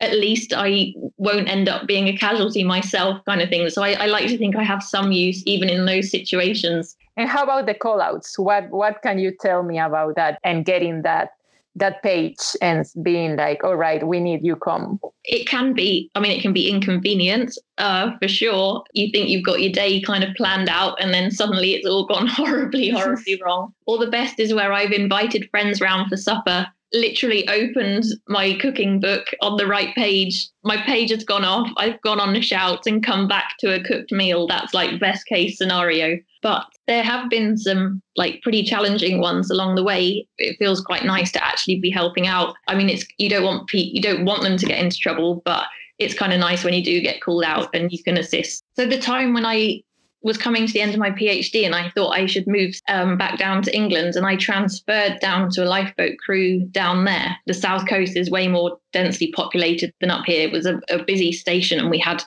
at 0.00 0.12
least 0.12 0.54
I 0.56 0.94
won't 1.18 1.50
end 1.50 1.68
up 1.68 1.86
being 1.86 2.08
a 2.08 2.16
casualty 2.16 2.64
myself, 2.64 3.22
kind 3.26 3.42
of 3.42 3.50
thing. 3.50 3.68
So 3.68 3.82
I, 3.82 3.92
I 3.92 4.06
like 4.06 4.28
to 4.28 4.38
think 4.38 4.56
I 4.56 4.62
have 4.62 4.82
some 4.82 5.12
use 5.12 5.42
even 5.44 5.68
in 5.68 5.84
those 5.84 6.10
situations. 6.10 6.96
And 7.18 7.28
how 7.28 7.44
about 7.44 7.66
the 7.66 7.74
callouts? 7.74 8.38
What 8.38 8.70
what 8.70 9.02
can 9.02 9.18
you 9.18 9.36
tell 9.38 9.62
me 9.62 9.78
about 9.78 10.16
that 10.16 10.38
and 10.42 10.64
getting 10.64 11.02
that 11.02 11.32
that 11.76 12.02
page 12.02 12.38
and 12.60 12.86
being 13.02 13.36
like, 13.36 13.64
all 13.64 13.76
right, 13.76 14.06
we 14.06 14.20
need 14.20 14.44
you 14.44 14.56
come? 14.56 15.00
It 15.24 15.48
can 15.48 15.72
be, 15.72 16.10
I 16.14 16.20
mean, 16.20 16.32
it 16.32 16.42
can 16.42 16.52
be 16.52 16.70
inconvenient 16.70 17.58
uh, 17.78 18.16
for 18.18 18.28
sure. 18.28 18.84
You 18.92 19.10
think 19.12 19.28
you've 19.28 19.44
got 19.44 19.60
your 19.60 19.72
day 19.72 20.00
kind 20.00 20.22
of 20.22 20.34
planned 20.36 20.68
out 20.68 21.00
and 21.00 21.12
then 21.12 21.30
suddenly 21.30 21.74
it's 21.74 21.86
all 21.86 22.06
gone 22.06 22.26
horribly, 22.28 22.90
horribly 22.90 23.40
wrong. 23.44 23.74
Or 23.86 23.98
the 23.98 24.10
best 24.10 24.38
is 24.38 24.54
where 24.54 24.72
I've 24.72 24.92
invited 24.92 25.48
friends 25.50 25.80
round 25.80 26.08
for 26.08 26.16
supper 26.16 26.66
literally 26.94 27.46
opened 27.48 28.04
my 28.28 28.54
cooking 28.54 29.00
book 29.00 29.26
on 29.42 29.56
the 29.56 29.66
right 29.66 29.94
page. 29.94 30.48
My 30.62 30.76
page 30.86 31.10
has 31.10 31.24
gone 31.24 31.44
off. 31.44 31.68
I've 31.76 32.00
gone 32.02 32.20
on 32.20 32.36
a 32.36 32.40
shout 32.40 32.86
and 32.86 33.04
come 33.04 33.28
back 33.28 33.56
to 33.58 33.74
a 33.74 33.82
cooked 33.82 34.12
meal. 34.12 34.46
That's 34.46 34.72
like 34.72 35.00
best 35.00 35.26
case 35.26 35.58
scenario. 35.58 36.18
But 36.44 36.66
there 36.86 37.02
have 37.02 37.30
been 37.30 37.56
some 37.56 38.02
like 38.16 38.42
pretty 38.42 38.62
challenging 38.62 39.18
ones 39.18 39.50
along 39.50 39.76
the 39.76 39.82
way. 39.82 40.28
It 40.36 40.58
feels 40.58 40.82
quite 40.82 41.02
nice 41.02 41.32
to 41.32 41.44
actually 41.44 41.80
be 41.80 41.90
helping 41.90 42.26
out. 42.26 42.54
I 42.68 42.74
mean, 42.74 42.90
it's 42.90 43.06
you 43.16 43.30
don't 43.30 43.44
want 43.44 43.72
you 43.72 44.02
don't 44.02 44.26
want 44.26 44.42
them 44.42 44.58
to 44.58 44.66
get 44.66 44.78
into 44.78 44.98
trouble, 44.98 45.40
but 45.46 45.64
it's 45.98 46.12
kind 46.12 46.34
of 46.34 46.38
nice 46.38 46.62
when 46.62 46.74
you 46.74 46.84
do 46.84 47.00
get 47.00 47.22
called 47.22 47.44
out 47.44 47.74
and 47.74 47.90
you 47.90 48.02
can 48.02 48.18
assist. 48.18 48.62
So 48.76 48.86
the 48.86 48.98
time 49.00 49.32
when 49.32 49.46
I 49.46 49.80
was 50.20 50.36
coming 50.36 50.66
to 50.66 50.72
the 50.72 50.82
end 50.82 50.92
of 50.92 51.00
my 51.00 51.10
PhD 51.10 51.64
and 51.64 51.74
I 51.74 51.88
thought 51.90 52.10
I 52.10 52.26
should 52.26 52.46
move 52.46 52.74
um, 52.88 53.16
back 53.16 53.38
down 53.38 53.62
to 53.62 53.74
England 53.74 54.14
and 54.14 54.26
I 54.26 54.36
transferred 54.36 55.20
down 55.20 55.50
to 55.52 55.64
a 55.64 55.68
lifeboat 55.68 56.18
crew 56.18 56.60
down 56.72 57.06
there. 57.06 57.36
The 57.46 57.54
south 57.54 57.88
coast 57.88 58.16
is 58.16 58.30
way 58.30 58.48
more 58.48 58.78
densely 58.92 59.32
populated 59.32 59.94
than 60.00 60.10
up 60.10 60.26
here. 60.26 60.46
It 60.46 60.52
was 60.52 60.66
a, 60.66 60.78
a 60.90 61.02
busy 61.02 61.32
station 61.32 61.78
and 61.78 61.90
we 61.90 61.98
had 61.98 62.22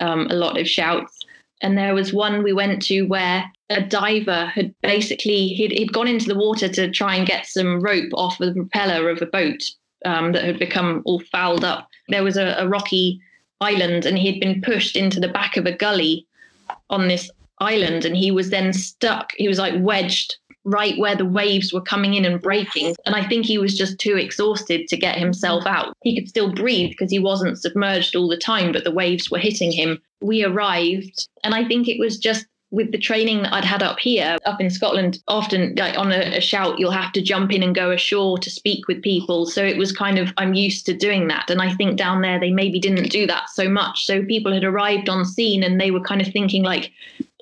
um, 0.00 0.26
a 0.30 0.34
lot 0.34 0.58
of 0.58 0.68
shouts. 0.68 1.21
And 1.62 1.78
there 1.78 1.94
was 1.94 2.12
one 2.12 2.42
we 2.42 2.52
went 2.52 2.82
to 2.82 3.02
where 3.02 3.50
a 3.70 3.80
diver 3.80 4.46
had 4.46 4.74
basically 4.82 5.48
he'd, 5.48 5.72
he'd 5.72 5.92
gone 5.92 6.08
into 6.08 6.26
the 6.26 6.38
water 6.38 6.68
to 6.68 6.90
try 6.90 7.14
and 7.14 7.26
get 7.26 7.46
some 7.46 7.80
rope 7.80 8.10
off 8.14 8.40
of 8.40 8.48
the 8.48 8.60
propeller 8.60 9.08
of 9.08 9.22
a 9.22 9.26
boat 9.26 9.62
um, 10.04 10.32
that 10.32 10.44
had 10.44 10.58
become 10.58 11.02
all 11.04 11.20
fouled 11.20 11.64
up. 11.64 11.88
There 12.08 12.24
was 12.24 12.36
a, 12.36 12.56
a 12.58 12.68
rocky 12.68 13.20
island 13.60 14.04
and 14.04 14.18
he'd 14.18 14.40
been 14.40 14.60
pushed 14.60 14.96
into 14.96 15.20
the 15.20 15.28
back 15.28 15.56
of 15.56 15.66
a 15.66 15.72
gully 15.72 16.26
on 16.90 17.08
this 17.08 17.30
island 17.60 18.04
and 18.04 18.16
he 18.16 18.30
was 18.30 18.50
then 18.50 18.72
stuck. 18.72 19.32
He 19.36 19.48
was 19.48 19.58
like 19.58 19.74
wedged 19.78 20.36
right 20.64 20.98
where 20.98 21.16
the 21.16 21.24
waves 21.24 21.72
were 21.72 21.80
coming 21.80 22.14
in 22.14 22.24
and 22.24 22.40
breaking. 22.40 22.94
And 23.04 23.14
I 23.14 23.26
think 23.26 23.46
he 23.46 23.58
was 23.58 23.76
just 23.76 23.98
too 23.98 24.16
exhausted 24.16 24.88
to 24.88 24.96
get 24.96 25.18
himself 25.18 25.66
out. 25.66 25.96
He 26.02 26.14
could 26.14 26.28
still 26.28 26.52
breathe 26.52 26.90
because 26.90 27.10
he 27.10 27.18
wasn't 27.18 27.60
submerged 27.60 28.14
all 28.14 28.28
the 28.28 28.36
time, 28.36 28.72
but 28.72 28.84
the 28.84 28.90
waves 28.90 29.30
were 29.30 29.38
hitting 29.38 29.72
him. 29.72 30.00
We 30.20 30.44
arrived, 30.44 31.28
and 31.42 31.54
I 31.54 31.66
think 31.66 31.88
it 31.88 31.98
was 31.98 32.16
just 32.18 32.46
with 32.72 32.90
the 32.90 32.98
training 32.98 33.42
that 33.42 33.52
I'd 33.52 33.66
had 33.66 33.82
up 33.82 33.98
here, 33.98 34.38
up 34.46 34.58
in 34.58 34.70
Scotland, 34.70 35.22
often 35.28 35.74
like 35.76 35.96
on 35.98 36.10
a, 36.10 36.38
a, 36.38 36.40
shout, 36.40 36.78
you'll 36.78 36.90
have 36.90 37.12
to 37.12 37.20
jump 37.20 37.52
in 37.52 37.62
and 37.62 37.74
go 37.74 37.90
ashore 37.90 38.38
to 38.38 38.50
speak 38.50 38.88
with 38.88 39.02
people. 39.02 39.44
So 39.44 39.62
it 39.62 39.76
was 39.76 39.92
kind 39.92 40.18
of, 40.18 40.32
I'm 40.38 40.54
used 40.54 40.86
to 40.86 40.96
doing 40.96 41.28
that. 41.28 41.50
And 41.50 41.60
I 41.60 41.74
think 41.74 41.98
down 41.98 42.22
there, 42.22 42.40
they 42.40 42.50
maybe 42.50 42.80
didn't 42.80 43.10
do 43.10 43.26
that 43.26 43.50
so 43.50 43.68
much. 43.68 44.06
So 44.06 44.24
people 44.24 44.54
had 44.54 44.64
arrived 44.64 45.10
on 45.10 45.26
scene 45.26 45.62
and 45.62 45.78
they 45.78 45.90
were 45.90 46.00
kind 46.00 46.22
of 46.22 46.32
thinking, 46.32 46.62
like, 46.62 46.90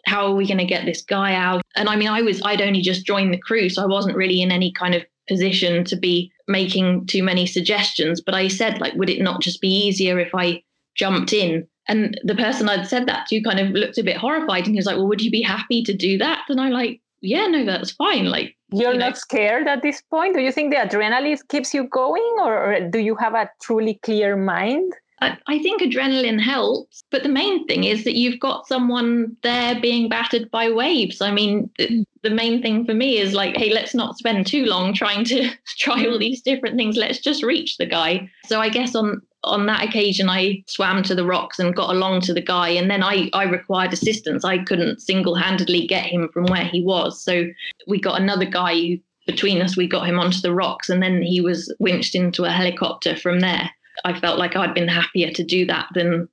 how 0.07 0.27
are 0.27 0.35
we 0.35 0.47
going 0.47 0.59
to 0.59 0.65
get 0.65 0.85
this 0.85 1.03
guy 1.03 1.35
out? 1.35 1.63
And 1.77 1.89
I 1.89 1.97
mean, 1.97 2.09
I 2.09 2.23
was, 2.23 2.41
I'd 2.45 2.63
only 2.63 2.81
just 2.81 3.07
joined 3.07 3.33
the 3.33 3.39
crew, 3.39 3.69
so 3.69 3.83
I 3.83 3.87
wasn't 3.87 4.17
really 4.17 4.43
in 4.43 4.51
any 4.51 4.73
kind 4.73 4.95
of 4.95 5.05
position 5.29 5.85
to 5.85 5.97
be 5.97 6.33
making 6.49 7.07
too 7.07 7.23
many 7.23 7.47
suggestions. 7.47 8.21
But 8.21 8.35
I 8.35 8.49
said, 8.49 8.81
like, 8.81 8.95
would 8.95 9.11
it 9.11 9.23
not 9.23 9.41
just 9.41 9.61
be 9.61 9.69
easier 9.69 10.19
if 10.19 10.35
I 10.35 10.63
jumped 10.95 11.33
in? 11.33 11.67
And 11.89 12.21
the 12.25 12.35
person 12.35 12.69
I'd 12.69 12.87
said 12.87 13.07
that 13.07 13.27
to 13.29 13.43
kind 13.43 13.59
of 13.59 13.71
looked 13.71 13.99
a 13.99 14.05
bit 14.05 14.17
horrified 14.17 14.67
and 14.67 14.75
he 14.75 14.79
was 14.79 14.87
like, 14.87 14.97
well, 14.97 15.09
would 15.09 15.23
you 15.23 15.31
be 15.31 15.43
happy 15.43 15.83
to 15.85 15.93
do 15.93 16.19
that? 16.19 16.45
And 16.49 16.61
I 16.61 16.69
like, 16.69 17.01
yeah, 17.21 17.47
no, 17.47 17.65
that's 17.65 17.91
fine. 17.93 18.27
Like, 18.27 18.57
you're 18.73 18.93
you 18.93 18.99
know, 18.99 19.07
not 19.07 19.19
scared 19.19 19.67
at 19.67 19.83
this 19.83 20.01
point. 20.01 20.35
Do 20.35 20.41
you 20.41 20.53
think 20.53 20.73
the 20.73 20.81
adrenaline 20.81 21.39
keeps 21.49 21.75
you 21.75 21.85
going, 21.85 22.37
or, 22.41 22.73
or 22.75 22.89
do 22.89 22.99
you 22.99 23.15
have 23.17 23.35
a 23.35 23.51
truly 23.61 23.99
clear 24.03 24.37
mind? 24.37 24.93
I, 25.23 25.59
think 25.59 25.83
adrenaline 25.83 26.41
helps, 26.41 27.05
but 27.11 27.23
the 27.23 27.29
main 27.29 27.67
thing 27.67 27.85
is 27.85 28.05
that 28.05 28.17
you've 28.17 28.41
got 28.41 28.67
someone 28.67 29.37
there 29.43 29.79
being 29.79 30.09
battered 30.09 30.51
by 30.51 30.71
waves. 30.71 31.21
I 31.21 31.31
mean, 31.31 31.71
the, 31.79 32.05
the 32.23 32.31
main 32.31 32.63
thing 32.63 32.85
for 32.87 32.95
me 32.95 33.19
is 33.19 33.35
like, 33.35 33.57
hey, 33.57 33.73
let's 33.73 33.95
not 33.95 34.17
spend 34.17 34.47
too 34.47 34.65
long 34.65 34.95
trying 34.95 35.25
to 35.27 35.51
try 35.79 36.07
all 36.07 36.19
these 36.19 36.41
different 36.41 36.77
things. 36.77 36.97
Let's 36.97 37.19
just 37.19 37.43
reach 37.43 37.77
the 37.77 37.87
guy. 37.87 38.31
So 38.47 38.61
I 38.61 38.69
guess 38.69 38.95
on 38.95 39.23
on 39.43 39.65
that 39.65 39.83
occasion 39.83 40.29
I 40.29 40.63
swam 40.67 41.03
to 41.05 41.15
the 41.15 41.25
rocks 41.25 41.59
and 41.59 41.75
got 41.75 41.95
along 41.95 42.21
to 42.23 42.35
the 42.35 42.43
guy 42.43 42.69
and 42.69 42.91
then 42.91 43.03
I 43.03 43.31
I 43.33 43.45
required 43.45 43.93
assistance. 43.93 44.45
I 44.45 44.59
couldn't 44.59 45.01
single-handedly 45.01 45.87
get 45.87 46.05
him 46.05 46.29
from 46.33 46.45
where 46.45 46.67
he 46.67 46.83
was. 46.83 47.23
So 47.23 47.47
we 47.87 48.01
got 48.01 48.21
another 48.21 48.45
guy 48.45 48.75
who 48.75 48.99
between 49.27 49.63
us 49.63 49.77
we 49.77 49.87
got 49.87 50.09
him 50.09 50.19
onto 50.19 50.41
the 50.41 50.53
rocks 50.53 50.91
and 50.91 51.03
then 51.03 51.23
he 51.23 51.41
was 51.41 51.73
winched 51.79 52.15
into 52.15 52.45
a 52.45 52.51
helicopter 52.51 53.17
from 53.17 53.41
there. 53.41 53.71
I 54.05 54.19
felt 54.19 54.39
like 54.39 54.57
I'd 54.57 54.75
been 54.75 54.89
happier 54.89 55.31
to 55.31 55.45
do 55.45 55.67
that 55.67 55.89
than 55.95 56.29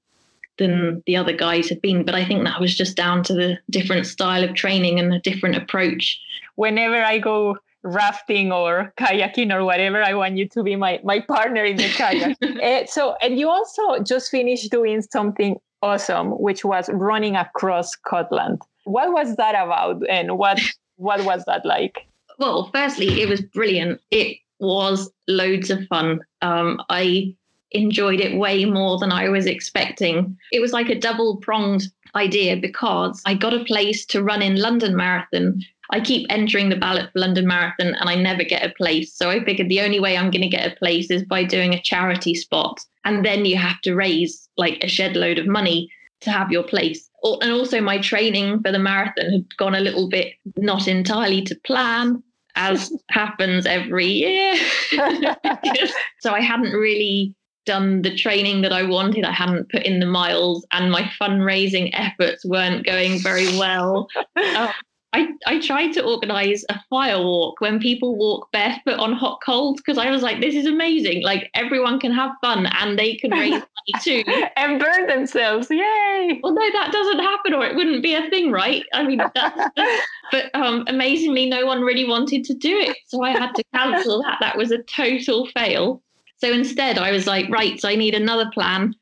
than 0.58 1.04
the 1.06 1.16
other 1.16 1.34
guys 1.34 1.70
had 1.70 1.82
been. 1.82 2.04
But 2.04 2.16
I 2.16 2.26
think 2.26 2.44
that 2.44 2.60
was 2.60 2.76
just 2.76 2.98
down 2.98 3.24
to 3.24 3.34
the 3.34 3.60
different 3.70 4.08
style 4.08 4.44
of 4.44 4.56
training 4.56 5.00
and 5.00 5.14
a 5.14 5.20
different 5.20 5.56
approach. 5.56 6.20
Whenever 6.56 7.04
I 7.04 7.20
go 7.20 7.58
rafting 7.84 8.52
or 8.52 8.92
kayaking 8.98 9.54
or 9.54 9.64
whatever, 9.64 10.04
I 10.04 10.14
want 10.14 10.38
you 10.38 10.50
to 10.50 10.64
be 10.64 10.76
my, 10.76 11.00
my 11.04 11.20
partner 11.20 11.64
in 11.64 11.78
the 11.78 11.90
kayak. 11.90 12.38
uh, 12.42 12.86
so, 12.92 13.16
and 13.22 13.40
you 13.40 13.50
also 13.50 14.00
just 14.04 14.32
finished 14.32 14.72
doing 14.72 15.02
something 15.02 15.58
awesome, 15.82 16.32
which 16.32 16.66
was 16.66 16.90
running 16.92 17.36
across 17.36 17.92
Scotland. 17.92 18.62
What 18.86 19.12
was 19.12 19.36
that 19.36 19.56
about 19.56 20.02
and 20.10 20.38
what 20.38 20.60
what 20.96 21.24
was 21.26 21.46
that 21.46 21.66
like? 21.66 22.08
Well, 22.40 22.70
firstly, 22.74 23.22
it 23.22 23.30
was 23.30 23.42
brilliant. 23.42 24.02
It 24.12 24.38
was 24.60 25.12
loads 25.28 25.70
of 25.70 25.86
fun. 25.88 26.22
Um, 26.42 26.82
I 26.90 27.36
enjoyed 27.72 28.20
it 28.20 28.38
way 28.38 28.66
more 28.66 28.98
than 28.98 29.12
I 29.12 29.30
was 29.30 29.46
expecting. 29.46 30.38
It 30.52 30.60
was 30.60 30.74
like 30.74 30.90
a 30.90 31.00
double 31.00 31.38
pronged 31.38 31.84
idea 32.16 32.58
because 32.58 33.22
I 33.26 33.34
got 33.34 33.54
a 33.54 33.66
place 33.66 34.06
to 34.08 34.24
run 34.24 34.42
in 34.42 34.60
London 34.60 34.96
Marathon. 34.96 35.62
I 35.90 36.02
keep 36.02 36.26
entering 36.30 36.70
the 36.70 36.76
ballot 36.76 37.12
for 37.12 37.20
London 37.20 37.48
Marathon 37.48 37.96
and 37.96 38.10
I 38.10 38.16
never 38.16 38.44
get 38.44 38.66
a 38.66 38.74
place. 38.76 39.14
So 39.14 39.30
I 39.30 39.44
figured 39.44 39.70
the 39.70 39.82
only 39.82 40.00
way 40.00 40.18
I'm 40.18 40.32
going 40.32 40.42
to 40.42 40.50
get 40.50 40.72
a 40.72 40.76
place 40.76 41.10
is 41.10 41.24
by 41.24 41.44
doing 41.44 41.74
a 41.74 41.82
charity 41.82 42.36
spot. 42.36 42.80
And 43.06 43.24
then 43.26 43.46
you 43.46 43.58
have 43.58 43.80
to 43.82 43.96
raise 43.96 44.50
like 44.58 44.84
a 44.84 44.88
shed 44.88 45.16
load 45.16 45.40
of 45.40 45.48
money 45.48 45.90
to 46.22 46.32
have 46.32 46.52
your 46.52 46.64
place. 46.64 47.10
And 47.24 47.52
also, 47.52 47.82
my 47.82 48.00
training 48.00 48.62
for 48.62 48.72
the 48.72 48.80
marathon 48.80 49.32
had 49.32 49.58
gone 49.58 49.76
a 49.76 49.80
little 49.80 50.10
bit 50.10 50.34
not 50.56 50.88
entirely 50.88 51.42
to 51.44 51.56
plan, 51.66 52.22
as 52.56 52.92
happens 53.10 53.66
every 53.66 54.08
year. 54.08 54.56
so 56.20 56.32
I 56.32 56.42
hadn't 56.42 56.74
really 56.74 57.34
done 57.68 58.02
the 58.02 58.16
training 58.16 58.62
that 58.62 58.74
I 58.74 58.82
wanted. 58.84 59.26
I 59.26 59.32
hadn't 59.32 59.70
put 59.70 59.84
in 59.84 60.00
the 60.00 60.08
miles, 60.08 60.66
and 60.72 60.92
my 60.92 61.04
fundraising 61.22 61.92
efforts 61.94 62.44
weren't 62.44 62.86
going 62.86 63.20
very 63.20 63.48
well. 63.60 64.08
Uh, 64.36 64.72
I, 65.14 65.30
I 65.48 65.60
tried 65.60 65.94
to 65.94 66.04
organize 66.04 66.66
a 66.70 66.80
fire 66.90 67.18
walk 67.18 67.62
when 67.62 67.80
people 67.80 68.18
walk 68.18 68.52
barefoot 68.52 69.00
on 69.00 69.14
hot 69.14 69.40
coals 69.44 69.78
because 69.78 69.98
I 69.98 70.12
was 70.12 70.22
like, 70.22 70.42
this 70.42 70.54
is 70.54 70.66
amazing. 70.66 71.24
Like 71.24 71.50
everyone 71.56 72.00
can 72.00 72.12
have 72.12 72.32
fun 72.42 72.68
and 72.68 73.00
they 73.00 73.16
can 73.16 73.32
raise 73.32 73.52
money 73.52 74.04
too. 74.04 74.24
and 74.58 74.80
burn 74.80 75.08
themselves. 75.08 75.72
Yay. 75.72 76.40
Well, 76.44 76.54
no, 76.54 76.72
that 76.72 76.92
doesn't 76.92 77.20
happen 77.20 77.54
or 77.54 77.66
it 77.66 77.76
wouldn't 77.76 78.04
be 78.04 78.16
a 78.16 78.30
thing, 78.30 78.52
right? 78.52 78.84
I 78.94 79.04
mean, 79.04 79.22
that's, 79.34 79.72
but 80.32 80.52
um, 80.54 80.84
amazingly, 80.88 81.48
no 81.48 81.66
one 81.66 81.82
really 81.82 82.06
wanted 82.06 82.44
to 82.44 82.54
do 82.54 82.78
it. 82.78 82.98
So 83.08 83.24
I 83.24 83.32
had 83.32 83.56
to 83.56 83.64
cancel 83.74 84.22
that. 84.24 84.38
That 84.42 84.58
was 84.58 84.72
a 84.72 84.84
total 84.84 85.48
fail. 85.48 86.04
So 86.38 86.52
instead, 86.52 86.98
I 86.98 87.12
was 87.12 87.28
like, 87.28 87.50
right, 87.50 87.80
so 87.80 87.90
I 87.90 87.96
need 87.96 88.14
another 88.14 88.50
plan. 88.54 88.96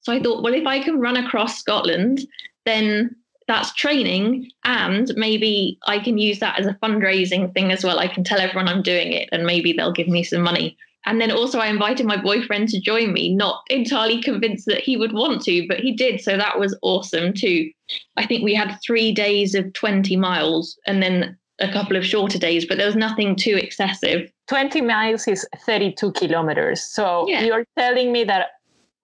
So 0.00 0.12
I 0.12 0.20
thought, 0.20 0.42
well, 0.42 0.54
if 0.54 0.66
I 0.66 0.82
can 0.82 0.98
run 0.98 1.16
across 1.16 1.58
Scotland, 1.58 2.20
then 2.66 3.14
that's 3.46 3.72
training. 3.74 4.50
And 4.64 5.12
maybe 5.16 5.78
I 5.86 5.98
can 5.98 6.18
use 6.18 6.40
that 6.40 6.58
as 6.58 6.66
a 6.66 6.78
fundraising 6.82 7.52
thing 7.54 7.70
as 7.70 7.84
well. 7.84 7.98
I 7.98 8.08
can 8.08 8.24
tell 8.24 8.40
everyone 8.40 8.68
I'm 8.68 8.82
doing 8.82 9.12
it 9.12 9.28
and 9.32 9.46
maybe 9.46 9.72
they'll 9.72 9.92
give 9.92 10.08
me 10.08 10.24
some 10.24 10.42
money. 10.42 10.76
And 11.04 11.20
then 11.20 11.32
also, 11.32 11.58
I 11.58 11.66
invited 11.66 12.06
my 12.06 12.16
boyfriend 12.16 12.68
to 12.68 12.80
join 12.80 13.12
me, 13.12 13.34
not 13.34 13.62
entirely 13.70 14.22
convinced 14.22 14.66
that 14.66 14.82
he 14.82 14.96
would 14.96 15.12
want 15.12 15.42
to, 15.42 15.66
but 15.68 15.80
he 15.80 15.92
did. 15.92 16.20
So 16.20 16.36
that 16.36 16.60
was 16.60 16.78
awesome 16.82 17.32
too. 17.32 17.70
I 18.16 18.24
think 18.24 18.44
we 18.44 18.54
had 18.54 18.78
three 18.86 19.12
days 19.12 19.54
of 19.56 19.72
20 19.72 20.16
miles 20.16 20.78
and 20.86 21.02
then 21.02 21.36
a 21.62 21.72
couple 21.72 21.96
of 21.96 22.04
shorter 22.04 22.38
days, 22.38 22.66
but 22.66 22.76
there 22.76 22.86
was 22.86 22.96
nothing 22.96 23.36
too 23.36 23.56
excessive. 23.56 24.30
20 24.48 24.80
miles 24.80 25.26
is 25.28 25.46
32 25.64 26.12
kilometers. 26.12 26.82
So 26.82 27.26
yeah. 27.28 27.42
you're 27.42 27.64
telling 27.78 28.12
me 28.12 28.24
that 28.24 28.50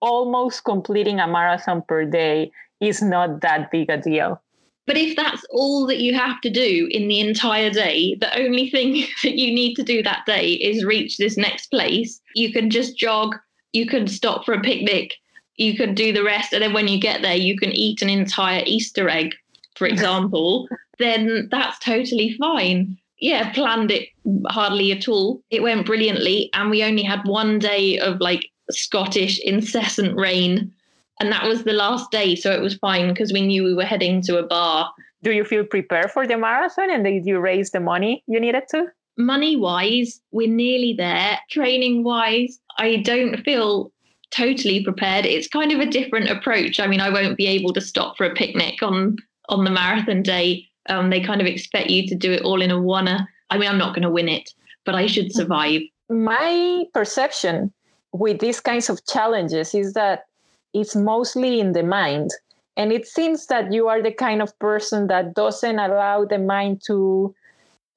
almost 0.01 0.63
completing 0.65 1.19
a 1.19 1.27
marathon 1.27 1.81
per 1.87 2.05
day 2.05 2.51
is 2.79 3.01
not 3.01 3.41
that 3.41 3.71
big 3.71 3.89
a 3.89 3.97
deal. 3.97 4.41
But 4.85 4.97
if 4.97 5.15
that's 5.15 5.45
all 5.51 5.85
that 5.87 5.99
you 5.99 6.15
have 6.15 6.41
to 6.41 6.49
do 6.49 6.87
in 6.89 7.07
the 7.07 7.19
entire 7.19 7.69
day, 7.69 8.15
the 8.15 8.35
only 8.37 8.69
thing 8.69 9.05
that 9.23 9.35
you 9.35 9.53
need 9.53 9.75
to 9.75 9.83
do 9.83 10.01
that 10.03 10.25
day 10.25 10.53
is 10.53 10.83
reach 10.83 11.17
this 11.17 11.37
next 11.37 11.67
place. 11.67 12.19
You 12.35 12.51
can 12.51 12.69
just 12.69 12.97
jog, 12.97 13.35
you 13.71 13.85
can 13.85 14.07
stop 14.07 14.45
for 14.45 14.53
a 14.53 14.61
picnic, 14.61 15.15
you 15.57 15.77
can 15.77 15.93
do 15.93 16.11
the 16.11 16.23
rest. 16.23 16.53
And 16.53 16.63
then 16.63 16.73
when 16.73 16.87
you 16.87 16.99
get 16.99 17.21
there, 17.21 17.35
you 17.35 17.57
can 17.57 17.71
eat 17.71 18.01
an 18.01 18.09
entire 18.09 18.63
Easter 18.65 19.07
egg, 19.09 19.35
for 19.75 19.85
example, 19.93 20.67
then 20.99 21.47
that's 21.51 21.79
totally 21.79 22.35
fine. 22.39 22.97
Yeah, 23.19 23.51
planned 23.51 23.91
it 23.91 24.09
hardly 24.47 24.91
at 24.91 25.07
all. 25.07 25.41
It 25.49 25.61
went 25.61 25.85
brilliantly. 25.85 26.49
And 26.53 26.69
we 26.69 26.83
only 26.83 27.03
had 27.03 27.25
one 27.25 27.59
day 27.59 27.99
of 27.99 28.21
like 28.21 28.49
Scottish 28.71 29.39
incessant 29.39 30.15
rain 30.15 30.71
and 31.19 31.31
that 31.31 31.45
was 31.45 31.63
the 31.63 31.73
last 31.73 32.11
day. 32.11 32.35
So 32.35 32.51
it 32.51 32.61
was 32.61 32.75
fine 32.75 33.09
because 33.09 33.33
we 33.33 33.41
knew 33.41 33.63
we 33.63 33.73
were 33.73 33.83
heading 33.83 34.21
to 34.23 34.37
a 34.37 34.47
bar. 34.47 34.91
Do 35.21 35.31
you 35.31 35.43
feel 35.43 35.65
prepared 35.65 36.11
for 36.11 36.25
the 36.25 36.37
marathon 36.37 36.89
and 36.89 37.03
did 37.03 37.25
you 37.25 37.39
raise 37.39 37.71
the 37.71 37.81
money 37.81 38.23
you 38.27 38.39
needed 38.39 38.63
to? 38.69 38.85
Money 39.17 39.57
wise, 39.57 40.21
we're 40.31 40.47
nearly 40.47 40.93
there. 40.97 41.37
Training 41.49 42.05
wise, 42.05 42.57
I 42.77 42.97
don't 42.97 43.37
feel 43.43 43.91
totally 44.31 44.81
prepared. 44.81 45.25
It's 45.25 45.49
kind 45.49 45.73
of 45.73 45.79
a 45.79 45.85
different 45.85 46.29
approach. 46.29 46.79
I 46.79 46.87
mean, 46.87 47.01
I 47.01 47.09
won't 47.09 47.35
be 47.35 47.47
able 47.47 47.73
to 47.73 47.81
stop 47.81 48.15
for 48.15 48.25
a 48.25 48.33
picnic 48.33 48.81
on 48.81 49.17
on 49.49 49.63
the 49.63 49.71
marathon 49.71 50.21
day 50.21 50.68
Um, 50.89 51.09
they 51.09 51.21
kind 51.21 51.41
of 51.41 51.47
expect 51.47 51.89
you 51.89 52.07
to 52.07 52.15
do 52.15 52.31
it 52.31 52.41
all 52.41 52.61
in 52.61 52.71
a 52.71 52.81
one. 52.81 53.07
I 53.07 53.57
mean, 53.57 53.69
I'm 53.69 53.77
not 53.77 53.93
going 53.93 54.03
to 54.03 54.09
win 54.09 54.27
it, 54.27 54.53
but 54.85 54.95
I 54.95 55.05
should 55.07 55.31
survive. 55.33 55.81
My 56.09 56.85
perception 56.93 57.71
with 58.11 58.39
these 58.39 58.59
kinds 58.59 58.89
of 58.89 59.05
challenges 59.05 59.75
is 59.75 59.93
that 59.93 60.25
it's 60.73 60.95
mostly 60.95 61.59
in 61.59 61.73
the 61.73 61.83
mind. 61.83 62.31
And 62.77 62.91
it 62.91 63.07
seems 63.07 63.47
that 63.47 63.71
you 63.73 63.87
are 63.87 64.01
the 64.01 64.11
kind 64.11 64.41
of 64.41 64.57
person 64.59 65.07
that 65.07 65.35
doesn't 65.35 65.79
allow 65.79 66.25
the 66.25 66.37
mind 66.39 66.81
to 66.87 67.35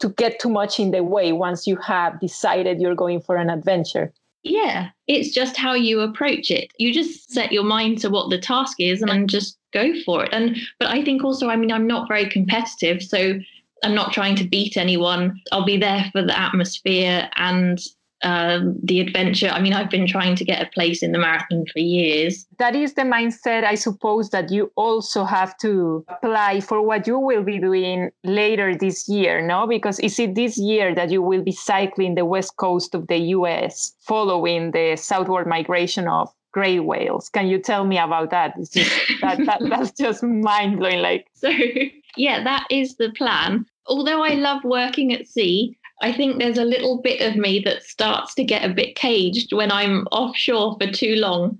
to 0.01 0.09
get 0.09 0.41
too 0.41 0.49
much 0.49 0.81
in 0.81 0.91
the 0.91 1.05
way 1.05 1.33
once 1.33 1.65
you 1.65 1.77
have 1.77 2.19
decided 2.19 2.81
you're 2.81 2.97
going 2.97 3.21
for 3.21 3.37
an 3.37 3.49
adventure. 3.49 4.13
Yeah, 4.43 4.91
it's 5.07 5.31
just 5.31 5.57
how 5.57 5.75
you 5.75 6.01
approach 6.01 6.51
it. 6.51 6.71
You 6.79 6.93
just 6.93 7.31
set 7.33 7.53
your 7.53 7.63
mind 7.63 7.99
to 7.99 8.11
what 8.11 8.29
the 8.29 8.39
task 8.39 8.81
is 8.81 9.01
and 9.01 9.31
just 9.31 9.57
go 9.73 9.93
for 10.05 10.25
it. 10.25 10.31
And 10.33 10.57
but 10.81 10.89
I 10.89 11.05
think 11.05 11.23
also, 11.23 11.49
I 11.49 11.57
mean, 11.57 11.71
I'm 11.71 11.87
not 11.87 12.09
very 12.09 12.29
competitive, 12.29 13.03
so 13.03 13.39
I'm 13.85 13.95
not 13.95 14.13
trying 14.13 14.35
to 14.37 14.49
beat 14.49 14.77
anyone. 14.77 15.41
I'll 15.53 15.65
be 15.65 15.77
there 15.77 16.09
for 16.13 16.23
the 16.23 16.39
atmosphere 16.39 17.31
and 17.37 17.81
um, 18.23 18.77
the 18.83 19.01
adventure. 19.01 19.49
I 19.49 19.61
mean, 19.61 19.73
I've 19.73 19.91
been 19.91 20.07
trying 20.07 20.37
to 20.37 20.45
get 20.45 20.63
a 20.63 20.71
place 20.71 21.03
in 21.03 21.13
the 21.13 21.19
marathon 21.19 21.65
for 21.73 21.79
years. 21.79 22.47
That 22.59 22.75
is 22.75 22.95
the 22.95 23.03
mindset, 23.03 23.65
I 23.65 23.75
suppose, 23.75 24.31
that 24.31 24.51
you 24.51 24.71
also 24.77 25.25
have 25.25 25.57
to 25.59 26.05
apply 26.09 26.61
for 26.61 26.83
what 26.83 27.07
you 27.07 27.19
will 27.19 27.43
be 27.43 27.59
doing 27.59 28.11
later 28.25 28.75
this 28.77 29.09
year, 29.09 29.45
no? 29.47 29.67
Because 29.67 29.99
is 30.01 30.19
it 30.19 30.35
this 30.35 30.59
year 30.59 30.95
that 30.95 31.11
you 31.11 31.23
will 31.23 31.43
be 31.43 31.53
cycling 31.53 32.15
the 32.15 32.25
west 32.25 32.57
coast 32.57 32.95
of 32.95 33.07
the 33.09 33.19
US 33.19 33.95
following 34.01 34.71
the 34.71 34.97
southward 34.97 35.47
migration 35.47 36.09
of 36.09 36.33
gray 36.53 36.79
whales? 36.79 37.29
Can 37.29 37.49
you 37.49 37.59
tell 37.59 37.85
me 37.85 37.99
about 37.99 38.31
that? 38.31 38.55
It's 38.59 38.71
just 38.71 38.91
that, 39.21 39.45
that 39.47 39.61
that's 39.69 39.91
just 39.93 40.23
mind 40.23 40.79
blowing. 40.79 41.01
Like 41.01 41.27
so, 41.35 41.51
yeah, 42.17 42.43
that 42.45 42.67
is 42.71 42.97
the 42.97 43.11
plan. 43.13 43.67
Although 43.87 44.23
I 44.23 44.35
love 44.35 44.63
working 44.63 45.13
at 45.13 45.27
sea, 45.27 45.77
I 46.03 46.13
think 46.13 46.39
there's 46.39 46.59
a 46.59 46.65
little 46.65 47.01
bit 47.01 47.21
of 47.23 47.37
me 47.37 47.61
that 47.61 47.85
starts 47.85 48.35
to 48.35 48.45
get 48.45 48.69
a 48.69 48.75
bit 48.75 48.97
caged 48.97 49.53
when 49.53 49.71
I'm 49.71 50.07
offshore 50.11 50.77
for 50.79 50.91
too 50.91 51.15
long. 51.17 51.59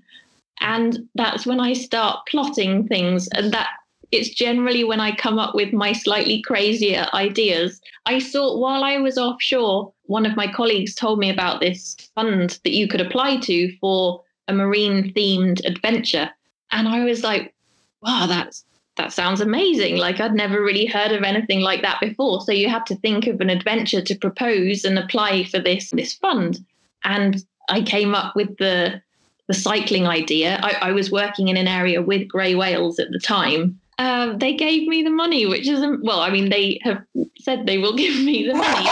And 0.59 1.07
that's 1.15 1.45
when 1.45 1.59
I 1.59 1.73
start 1.73 2.27
plotting 2.29 2.87
things. 2.87 3.27
And 3.29 3.53
that 3.53 3.69
it's 4.11 4.29
generally 4.29 4.83
when 4.83 4.99
I 4.99 5.15
come 5.15 5.39
up 5.39 5.55
with 5.55 5.73
my 5.73 5.93
slightly 5.93 6.41
crazier 6.41 7.07
ideas. 7.13 7.81
I 8.05 8.19
saw 8.19 8.57
while 8.57 8.83
I 8.83 8.97
was 8.97 9.17
offshore, 9.17 9.91
one 10.03 10.25
of 10.25 10.35
my 10.35 10.51
colleagues 10.51 10.93
told 10.93 11.19
me 11.19 11.29
about 11.29 11.61
this 11.61 11.95
fund 12.13 12.59
that 12.63 12.73
you 12.73 12.87
could 12.87 13.01
apply 13.01 13.37
to 13.37 13.75
for 13.79 14.21
a 14.47 14.53
marine 14.53 15.13
themed 15.13 15.65
adventure. 15.65 16.29
And 16.71 16.87
I 16.87 17.03
was 17.05 17.23
like, 17.23 17.53
wow, 18.01 18.25
that's 18.27 18.65
that 18.97 19.11
sounds 19.11 19.41
amazing. 19.41 19.97
Like 19.97 20.19
I'd 20.19 20.35
never 20.35 20.61
really 20.61 20.85
heard 20.85 21.11
of 21.11 21.23
anything 21.23 21.61
like 21.61 21.81
that 21.81 21.99
before. 21.99 22.41
So 22.41 22.51
you 22.51 22.69
had 22.69 22.85
to 22.87 22.95
think 22.95 23.27
of 23.27 23.41
an 23.41 23.49
adventure 23.49 24.01
to 24.01 24.15
propose 24.15 24.85
and 24.85 24.99
apply 24.99 25.45
for 25.45 25.59
this 25.59 25.91
this 25.91 26.13
fund. 26.13 26.63
And 27.03 27.43
I 27.69 27.81
came 27.81 28.13
up 28.13 28.35
with 28.35 28.57
the 28.57 29.01
the 29.47 29.53
cycling 29.53 30.07
idea. 30.07 30.59
I, 30.63 30.89
I 30.89 30.91
was 30.91 31.11
working 31.11 31.49
in 31.49 31.57
an 31.57 31.67
area 31.67 32.01
with 32.01 32.27
grey 32.27 32.55
whales 32.55 32.99
at 32.99 33.11
the 33.11 33.19
time. 33.19 33.79
Uh, 33.99 34.35
they 34.37 34.55
gave 34.55 34.87
me 34.87 35.03
the 35.03 35.09
money, 35.09 35.45
which 35.45 35.67
isn't 35.67 36.03
well, 36.03 36.19
I 36.19 36.29
mean, 36.29 36.49
they 36.49 36.79
have 36.83 37.03
said 37.39 37.65
they 37.65 37.77
will 37.77 37.95
give 38.03 38.23
me 38.23 38.47
the 38.47 38.55
money, 38.55 38.89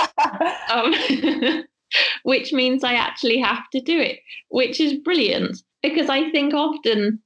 um, 1.53 1.63
which 2.24 2.53
means 2.53 2.84
I 2.84 2.93
actually 2.93 3.39
have 3.39 3.70
to 3.72 3.79
do 3.79 4.00
it, 4.00 4.20
which 4.50 4.79
is 4.79 4.93
brilliant 4.93 5.62
because 5.81 6.10
I 6.10 6.29
think 6.31 6.53
often 6.53 7.20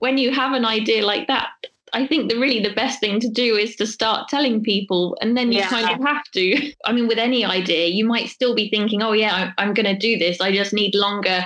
when 0.00 0.18
you 0.18 0.32
have 0.32 0.52
an 0.52 0.64
idea 0.64 1.06
like 1.06 1.28
that, 1.28 1.50
I 1.94 2.06
think 2.06 2.30
the 2.30 2.38
really 2.38 2.60
the 2.60 2.74
best 2.74 3.00
thing 3.00 3.20
to 3.20 3.28
do 3.28 3.56
is 3.56 3.76
to 3.76 3.86
start 3.86 4.28
telling 4.28 4.62
people, 4.62 5.16
and 5.20 5.36
then 5.36 5.52
you 5.52 5.58
yeah. 5.58 5.68
kind 5.68 5.90
of 5.90 6.06
have 6.06 6.24
to. 6.32 6.72
I 6.84 6.92
mean, 6.92 7.06
with 7.06 7.18
any 7.18 7.44
idea, 7.44 7.86
you 7.86 8.04
might 8.04 8.28
still 8.28 8.54
be 8.54 8.70
thinking, 8.70 9.02
"Oh 9.02 9.12
yeah, 9.12 9.34
I'm, 9.34 9.52
I'm 9.58 9.74
going 9.74 9.86
to 9.86 9.96
do 9.96 10.18
this. 10.18 10.40
I 10.40 10.52
just 10.52 10.72
need 10.72 10.94
longer 10.94 11.44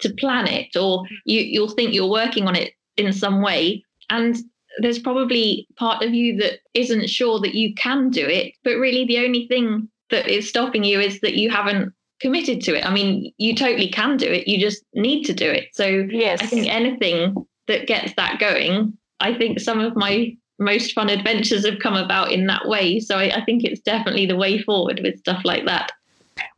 to 0.00 0.14
plan 0.14 0.46
it," 0.46 0.76
or 0.76 1.02
mm-hmm. 1.02 1.14
you 1.24 1.40
you'll 1.40 1.70
think 1.70 1.94
you're 1.94 2.10
working 2.10 2.46
on 2.46 2.54
it 2.54 2.74
in 2.96 3.12
some 3.12 3.42
way, 3.42 3.84
and 4.10 4.36
there's 4.78 4.98
probably 4.98 5.66
part 5.76 6.04
of 6.04 6.14
you 6.14 6.36
that 6.36 6.60
isn't 6.74 7.08
sure 7.08 7.40
that 7.40 7.54
you 7.54 7.74
can 7.74 8.10
do 8.10 8.26
it, 8.26 8.54
but 8.62 8.76
really 8.76 9.04
the 9.04 9.18
only 9.18 9.48
thing 9.48 9.88
that 10.10 10.28
is 10.28 10.48
stopping 10.48 10.84
you 10.84 11.00
is 11.00 11.20
that 11.20 11.34
you 11.34 11.50
haven't 11.50 11.92
committed 12.20 12.60
to 12.62 12.76
it. 12.76 12.86
I 12.86 12.92
mean, 12.92 13.32
you 13.38 13.54
totally 13.54 13.88
can 13.88 14.16
do 14.16 14.26
it. 14.26 14.48
You 14.48 14.58
just 14.58 14.84
need 14.94 15.24
to 15.24 15.32
do 15.32 15.50
it. 15.50 15.68
So 15.72 15.86
yes. 15.86 16.42
I 16.42 16.46
think 16.46 16.68
anything 16.68 17.34
that 17.66 17.86
gets 17.86 18.14
that 18.14 18.38
going 18.38 18.96
I 19.20 19.34
think 19.34 19.60
some 19.60 19.80
of 19.80 19.96
my 19.96 20.36
most 20.58 20.92
fun 20.92 21.08
adventures 21.08 21.64
have 21.66 21.78
come 21.78 21.94
about 21.94 22.32
in 22.32 22.46
that 22.46 22.66
way. 22.66 23.00
So 23.00 23.16
I, 23.16 23.36
I 23.36 23.44
think 23.44 23.64
it's 23.64 23.80
definitely 23.80 24.26
the 24.26 24.36
way 24.36 24.60
forward 24.60 25.00
with 25.02 25.18
stuff 25.18 25.42
like 25.44 25.66
that. 25.66 25.92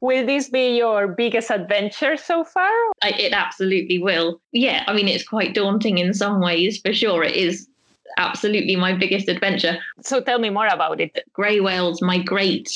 Will 0.00 0.24
this 0.26 0.48
be 0.48 0.76
your 0.76 1.08
biggest 1.08 1.50
adventure 1.50 2.16
so 2.16 2.44
far? 2.44 2.70
I, 3.02 3.10
it 3.10 3.32
absolutely 3.32 3.98
will. 3.98 4.40
Yeah, 4.52 4.84
I 4.86 4.94
mean, 4.94 5.08
it's 5.08 5.26
quite 5.26 5.54
daunting 5.54 5.98
in 5.98 6.14
some 6.14 6.40
ways, 6.40 6.80
for 6.80 6.92
sure. 6.92 7.22
It 7.22 7.36
is 7.36 7.66
absolutely 8.16 8.76
my 8.76 8.92
biggest 8.94 9.28
adventure. 9.28 9.78
So 10.02 10.20
tell 10.20 10.38
me 10.38 10.50
more 10.50 10.66
about 10.66 11.00
it. 11.00 11.18
Grey 11.32 11.60
whales 11.60 12.02
migrate 12.02 12.70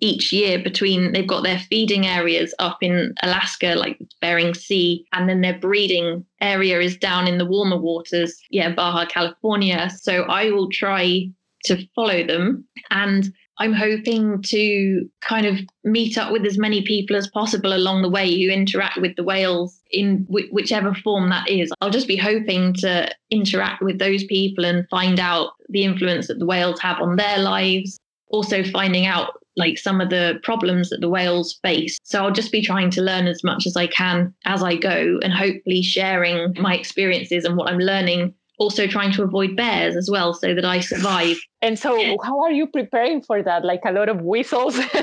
each 0.00 0.32
year 0.32 0.62
between 0.62 1.12
they've 1.12 1.26
got 1.26 1.42
their 1.42 1.58
feeding 1.58 2.06
areas 2.06 2.54
up 2.58 2.78
in 2.82 3.14
Alaska, 3.22 3.74
like 3.76 3.98
Bering 4.20 4.54
Sea, 4.54 5.06
and 5.12 5.28
then 5.28 5.40
their 5.40 5.58
breeding 5.58 6.24
area 6.40 6.80
is 6.80 6.96
down 6.96 7.26
in 7.26 7.38
the 7.38 7.46
warmer 7.46 7.78
waters, 7.78 8.38
yeah, 8.50 8.72
Baja 8.72 9.06
California. 9.06 9.90
So 9.90 10.22
I 10.22 10.50
will 10.50 10.70
try 10.70 11.30
to 11.64 11.86
follow 11.94 12.26
them 12.26 12.64
and 12.90 13.32
I'm 13.60 13.72
hoping 13.72 14.40
to 14.42 15.10
kind 15.20 15.44
of 15.44 15.58
meet 15.82 16.16
up 16.16 16.32
with 16.32 16.46
as 16.46 16.56
many 16.56 16.82
people 16.82 17.16
as 17.16 17.28
possible 17.28 17.74
along 17.74 18.02
the 18.02 18.08
way 18.08 18.30
who 18.30 18.50
interact 18.50 18.98
with 19.00 19.16
the 19.16 19.24
whales 19.24 19.80
in 19.90 20.24
w- 20.26 20.48
whichever 20.52 20.94
form 20.94 21.30
that 21.30 21.48
is. 21.48 21.72
I'll 21.80 21.90
just 21.90 22.06
be 22.06 22.16
hoping 22.16 22.72
to 22.74 23.12
interact 23.30 23.82
with 23.82 23.98
those 23.98 24.22
people 24.24 24.64
and 24.64 24.88
find 24.88 25.18
out 25.18 25.50
the 25.68 25.84
influence 25.84 26.28
that 26.28 26.38
the 26.38 26.46
whales 26.46 26.80
have 26.80 27.00
on 27.00 27.16
their 27.16 27.38
lives. 27.38 27.98
Also, 28.30 28.62
finding 28.62 29.06
out 29.06 29.37
like 29.58 29.76
some 29.78 30.00
of 30.00 30.10
the 30.10 30.40
problems 30.42 30.90
that 30.90 31.00
the 31.00 31.08
whales 31.08 31.58
face. 31.62 31.98
So 32.04 32.24
I'll 32.24 32.32
just 32.32 32.52
be 32.52 32.62
trying 32.62 32.90
to 32.90 33.02
learn 33.02 33.26
as 33.26 33.44
much 33.44 33.66
as 33.66 33.76
I 33.76 33.88
can 33.88 34.34
as 34.46 34.62
I 34.62 34.76
go 34.76 35.18
and 35.22 35.32
hopefully 35.32 35.82
sharing 35.82 36.54
my 36.58 36.74
experiences 36.74 37.44
and 37.44 37.56
what 37.56 37.70
I'm 37.70 37.78
learning 37.78 38.34
also 38.58 38.86
trying 38.86 39.12
to 39.12 39.22
avoid 39.22 39.56
bears 39.56 39.96
as 39.96 40.10
well 40.10 40.34
so 40.34 40.54
that 40.54 40.64
I 40.64 40.80
survive. 40.80 41.38
And 41.60 41.76
so, 41.76 41.96
how 42.22 42.38
are 42.44 42.52
you 42.52 42.68
preparing 42.68 43.20
for 43.20 43.42
that? 43.42 43.64
Like 43.64 43.80
a 43.84 43.90
lot 43.90 44.08
of 44.08 44.22
whistles 44.22 44.78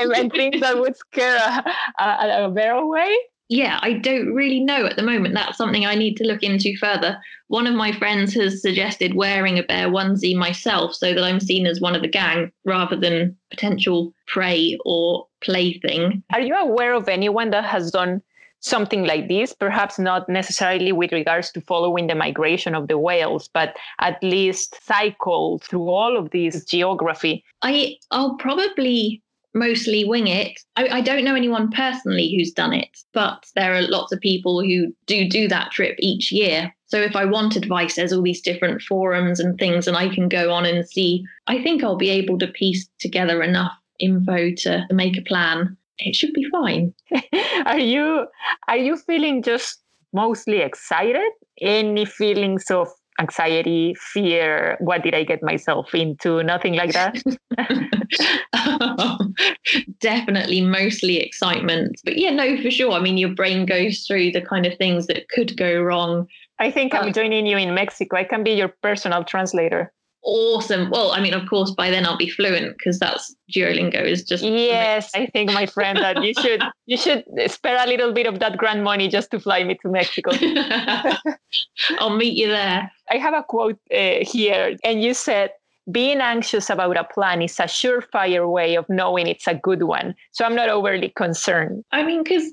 and, 0.00 0.12
and, 0.12 0.32
things 0.32 0.60
that 0.60 0.76
would 0.76 0.96
scare 0.96 1.36
a, 1.36 2.02
a, 2.02 2.46
a 2.46 2.50
bear 2.50 2.74
away? 2.74 3.16
Yeah, 3.54 3.78
I 3.82 3.92
don't 3.92 4.34
really 4.34 4.58
know 4.58 4.84
at 4.84 4.96
the 4.96 5.02
moment. 5.04 5.32
That's 5.34 5.56
something 5.56 5.86
I 5.86 5.94
need 5.94 6.16
to 6.16 6.24
look 6.24 6.42
into 6.42 6.76
further. 6.76 7.20
One 7.46 7.68
of 7.68 7.74
my 7.76 7.92
friends 7.92 8.34
has 8.34 8.60
suggested 8.60 9.14
wearing 9.14 9.60
a 9.60 9.62
bear 9.62 9.88
onesie 9.88 10.34
myself 10.34 10.92
so 10.92 11.14
that 11.14 11.22
I'm 11.22 11.38
seen 11.38 11.64
as 11.64 11.80
one 11.80 11.94
of 11.94 12.02
the 12.02 12.08
gang 12.08 12.50
rather 12.64 12.96
than 12.96 13.36
potential 13.50 14.12
prey 14.26 14.76
or 14.84 15.28
plaything. 15.40 16.24
Are 16.32 16.40
you 16.40 16.56
aware 16.56 16.94
of 16.94 17.08
anyone 17.08 17.50
that 17.50 17.64
has 17.64 17.92
done 17.92 18.22
something 18.58 19.04
like 19.04 19.28
this, 19.28 19.52
perhaps 19.52 20.00
not 20.00 20.28
necessarily 20.28 20.90
with 20.90 21.12
regards 21.12 21.52
to 21.52 21.60
following 21.60 22.08
the 22.08 22.16
migration 22.16 22.74
of 22.74 22.88
the 22.88 22.98
whales, 22.98 23.48
but 23.54 23.76
at 24.00 24.20
least 24.20 24.84
cycle 24.84 25.60
through 25.60 25.88
all 25.88 26.16
of 26.16 26.30
this 26.30 26.64
geography? 26.64 27.44
I, 27.62 27.98
I'll 28.10 28.36
probably 28.36 29.22
mostly 29.54 30.04
wing 30.04 30.26
it. 30.26 30.58
I, 30.76 30.88
I, 30.88 31.00
don't 31.00 31.24
know 31.24 31.34
anyone 31.34 31.70
personally 31.70 32.34
who's 32.36 32.50
done 32.50 32.72
it, 32.72 32.98
but 33.12 33.46
there 33.54 33.74
are 33.74 33.82
lots 33.82 34.12
of 34.12 34.20
people 34.20 34.60
who 34.60 34.92
do 35.06 35.28
do 35.28 35.48
that 35.48 35.70
trip 35.70 35.96
each 35.98 36.32
year. 36.32 36.74
So 36.86 36.98
if 36.98 37.16
I 37.16 37.24
want 37.24 37.56
advice, 37.56 37.96
there's 37.96 38.12
all 38.12 38.22
these 38.22 38.42
different 38.42 38.82
forums 38.82 39.40
and 39.40 39.58
things, 39.58 39.86
and 39.86 39.96
I 39.96 40.12
can 40.14 40.28
go 40.28 40.52
on 40.52 40.66
and 40.66 40.86
see. 40.88 41.24
I 41.46 41.62
think 41.62 41.82
I'll 41.82 41.96
be 41.96 42.10
able 42.10 42.38
to 42.38 42.46
piece 42.48 42.88
together 42.98 43.42
enough 43.42 43.72
info 44.00 44.52
to 44.56 44.86
make 44.90 45.16
a 45.16 45.22
plan 45.22 45.76
it 45.98 46.14
should 46.14 46.32
be 46.32 46.48
fine. 46.50 46.94
are 47.66 47.78
you 47.78 48.26
are 48.68 48.76
you 48.76 48.96
feeling 48.96 49.42
just 49.42 49.80
mostly 50.12 50.58
excited? 50.58 51.30
Any 51.60 52.04
feelings 52.04 52.70
of 52.70 52.88
anxiety, 53.20 53.94
fear? 54.12 54.76
What 54.80 55.02
did 55.02 55.14
I 55.14 55.24
get 55.24 55.42
myself 55.42 55.94
into? 55.94 56.42
Nothing 56.42 56.74
like 56.74 56.92
that. 56.92 57.22
definitely 60.00 60.60
mostly 60.60 61.18
excitement. 61.18 62.00
But 62.04 62.18
yeah, 62.18 62.30
no, 62.30 62.60
for 62.60 62.70
sure. 62.70 62.92
I 62.92 63.00
mean, 63.00 63.18
your 63.18 63.34
brain 63.34 63.66
goes 63.66 64.04
through 64.06 64.32
the 64.32 64.42
kind 64.42 64.66
of 64.66 64.76
things 64.76 65.06
that 65.06 65.28
could 65.28 65.56
go 65.56 65.80
wrong. 65.80 66.26
I 66.58 66.70
think 66.70 66.94
I'm 66.94 67.12
joining 67.12 67.46
you 67.46 67.56
in 67.56 67.74
Mexico. 67.74 68.16
I 68.16 68.24
can 68.24 68.44
be 68.44 68.52
your 68.52 68.74
personal 68.82 69.24
translator 69.24 69.92
awesome. 70.24 70.90
Well, 70.90 71.12
I 71.12 71.20
mean, 71.20 71.34
of 71.34 71.48
course, 71.48 71.70
by 71.70 71.90
then 71.90 72.06
I'll 72.06 72.16
be 72.16 72.28
fluent 72.28 72.76
because 72.76 72.98
that's 72.98 73.34
Duolingo 73.54 74.02
is 74.02 74.24
just. 74.24 74.42
Yes, 74.42 75.10
I 75.14 75.26
think 75.26 75.52
my 75.52 75.66
friend 75.66 75.98
that 75.98 76.22
you 76.22 76.34
should 76.34 76.62
you 76.86 76.96
should 76.96 77.24
spare 77.46 77.82
a 77.84 77.86
little 77.88 78.12
bit 78.12 78.26
of 78.26 78.38
that 78.40 78.56
grant 78.56 78.82
money 78.82 79.08
just 79.08 79.30
to 79.32 79.40
fly 79.40 79.64
me 79.64 79.78
to 79.82 79.88
Mexico. 79.88 80.30
I'll 81.98 82.16
meet 82.16 82.34
you 82.34 82.48
there. 82.48 82.90
I 83.10 83.16
have 83.18 83.34
a 83.34 83.42
quote 83.42 83.78
uh, 83.92 84.24
here, 84.24 84.76
and 84.84 85.02
you 85.02 85.14
said. 85.14 85.50
being 85.90 86.20
anxious 86.22 86.70
about 86.70 86.96
a 86.96 87.04
plan 87.04 87.42
is 87.42 87.60
a 87.60 87.64
surefire 87.64 88.50
way 88.50 88.74
of 88.74 88.86
knowing 88.88 89.26
it's 89.26 89.46
a 89.46 89.54
good 89.54 89.82
one. 89.82 90.14
So 90.32 90.46
I'm 90.46 90.56
not 90.56 90.70
overly 90.70 91.10
concerned. 91.10 91.84
I 91.92 92.02
mean, 92.02 92.22
because 92.24 92.46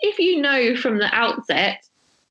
if 0.00 0.18
you 0.18 0.40
know 0.40 0.76
from 0.76 0.98
the 0.98 1.08
outset 1.14 1.82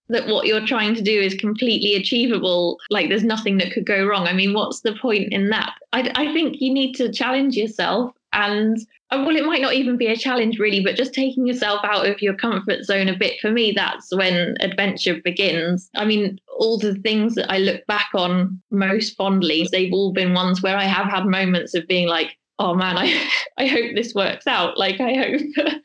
that 0.10 0.28
what 0.28 0.48
you're 0.48 0.66
trying 0.66 0.96
to 0.96 1.02
do 1.02 1.20
is 1.20 1.34
completely 1.36 1.96
achievable, 1.96 2.80
like 2.90 3.10
there's 3.10 3.24
nothing 3.24 3.58
that 3.60 3.72
could 3.72 3.86
go 3.86 4.06
wrong. 4.06 4.28
I 4.28 4.34
mean, 4.34 4.54
what's 4.54 4.82
the 4.82 4.96
point 4.96 5.32
in 5.32 5.50
that? 5.50 5.74
I, 5.94 6.12
I 6.16 6.34
think 6.34 6.60
you 6.60 6.74
need 6.74 6.94
to 6.96 7.12
challenge 7.12 7.56
yourself 7.56 8.14
and 8.34 8.78
uh, 9.12 9.24
well, 9.26 9.36
it 9.36 9.46
might 9.46 9.62
not 9.62 9.74
even 9.74 9.98
be 9.98 10.08
a 10.08 10.16
challenge 10.16 10.60
really, 10.60 10.84
but 10.84 10.96
just 10.96 11.14
taking 11.14 11.48
yourself 11.48 11.82
out 11.84 12.08
of 12.08 12.22
your 12.22 12.36
comfort 12.36 12.84
zone 12.84 13.08
a 13.08 13.18
bit. 13.18 13.40
For 13.40 13.50
me, 13.50 13.72
that's 13.72 14.16
when 14.16 14.56
adventure 14.60 15.20
begins. 15.24 15.90
I 15.96 16.06
mean, 16.06 16.40
all 16.60 16.78
the 16.78 16.94
things 16.96 17.34
that 17.36 17.52
I 17.52 17.58
look 17.58 17.86
back 17.88 18.10
on 18.14 18.62
most 18.70 19.16
fondly, 19.16 19.68
they've 19.72 19.94
all 19.94 20.14
been 20.14 20.34
ones 20.34 20.62
where 20.62 20.78
I 20.78 20.84
have 20.84 21.08
had 21.08 21.26
moments 21.26 21.74
of 21.74 21.88
being 21.88 22.08
like, 22.08 22.38
oh 22.60 22.76
man, 22.76 22.98
I, 22.98 23.28
I 23.58 23.66
hope 23.66 23.96
this 23.96 24.14
works 24.14 24.46
out. 24.46 24.78
Like, 24.78 25.00
I 25.00 25.14
hope 25.16 25.42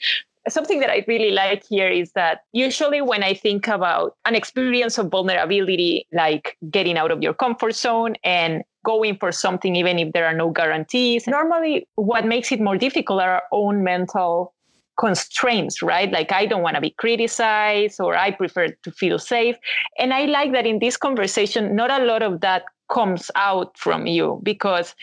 something 0.48 0.80
that 0.80 0.90
I 0.90 1.04
really 1.08 1.30
like 1.30 1.64
here 1.68 1.88
is 1.88 2.12
that 2.12 2.40
usually 2.52 3.00
when 3.00 3.22
I 3.22 3.34
think 3.34 3.68
about 3.68 4.16
an 4.24 4.34
experience 4.34 4.98
of 4.98 5.10
vulnerability, 5.10 6.06
like 6.12 6.56
getting 6.70 6.98
out 6.98 7.10
of 7.10 7.22
your 7.22 7.34
comfort 7.34 7.74
zone 7.74 8.14
and 8.24 8.62
going 8.84 9.16
for 9.16 9.32
something, 9.32 9.76
even 9.76 9.98
if 9.98 10.12
there 10.12 10.26
are 10.26 10.34
no 10.34 10.50
guarantees, 10.50 11.26
normally 11.26 11.86
what 11.94 12.26
makes 12.26 12.52
it 12.52 12.60
more 12.60 12.76
difficult 12.76 13.22
are 13.22 13.36
our 13.36 13.42
own 13.52 13.82
mental 13.82 14.52
constraints, 14.98 15.82
right? 15.82 16.12
Like 16.12 16.30
I 16.30 16.46
don't 16.46 16.62
want 16.62 16.76
to 16.76 16.80
be 16.80 16.90
criticized 16.90 18.00
or 18.00 18.16
I 18.16 18.30
prefer 18.30 18.68
to 18.68 18.90
feel 18.92 19.18
safe. 19.18 19.56
And 19.98 20.12
I 20.12 20.26
like 20.26 20.52
that 20.52 20.66
in 20.66 20.78
this 20.78 20.96
conversation, 20.96 21.74
not 21.74 21.90
a 21.90 22.04
lot 22.04 22.22
of 22.22 22.40
that 22.42 22.64
comes 22.92 23.30
out 23.34 23.76
from 23.78 24.06
you 24.06 24.40
because 24.42 24.94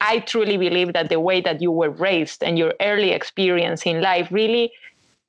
I 0.00 0.20
truly 0.20 0.56
believe 0.56 0.92
that 0.92 1.08
the 1.08 1.20
way 1.20 1.40
that 1.40 1.62
you 1.62 1.70
were 1.70 1.90
raised 1.90 2.42
and 2.42 2.58
your 2.58 2.74
early 2.80 3.10
experience 3.10 3.86
in 3.86 4.00
life 4.00 4.28
really, 4.30 4.72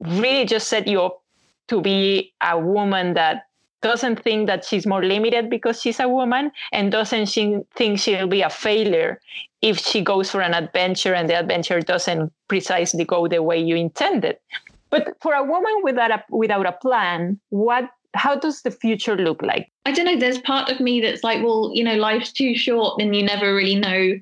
really 0.02 0.46
just 0.46 0.68
set 0.68 0.88
you 0.88 1.02
up 1.02 1.22
to 1.68 1.82
be 1.82 2.34
a 2.42 2.60
woman 2.60 3.14
that 3.14 3.48
doesn't 3.82 4.22
think 4.24 4.48
that 4.48 4.66
she's 4.66 4.88
more 4.88 5.04
limited 5.04 5.50
because 5.50 5.82
she's 5.82 6.00
a 6.00 6.10
woman 6.10 6.52
and 6.72 6.92
doesn't 6.92 7.28
she 7.28 7.60
think 7.76 8.00
she'll 8.00 8.28
be 8.28 8.42
a 8.42 8.50
failure 8.50 9.22
if 9.62 9.78
she 9.78 10.02
goes 10.02 10.32
for 10.32 10.42
an 10.42 10.54
adventure 10.54 11.14
and 11.14 11.30
the 11.30 11.40
adventure 11.40 11.80
doesn't 11.82 12.32
precisely 12.48 13.06
go 13.06 13.28
the 13.28 13.42
way 13.44 13.60
you 13.60 13.76
intended. 13.76 14.38
But 14.90 15.16
for 15.22 15.34
a 15.34 15.44
woman 15.44 15.74
without 15.84 16.12
a, 16.12 16.24
without 16.30 16.66
a 16.66 16.72
plan, 16.72 17.40
what 17.50 17.90
how 18.16 18.36
does 18.36 18.62
the 18.62 18.72
future 18.72 19.18
look 19.18 19.42
like? 19.42 19.70
I 19.86 19.92
don't 19.92 20.06
know. 20.06 20.18
There's 20.18 20.40
part 20.40 20.70
of 20.70 20.80
me 20.80 21.02
that's 21.02 21.24
like, 21.24 21.44
well, 21.44 21.70
you 21.74 21.84
know, 21.84 21.96
life's 21.96 22.32
too 22.32 22.56
short 22.56 23.02
and 23.02 23.16
you 23.16 23.24
never 23.24 23.54
really 23.54 23.76
know 23.76 24.14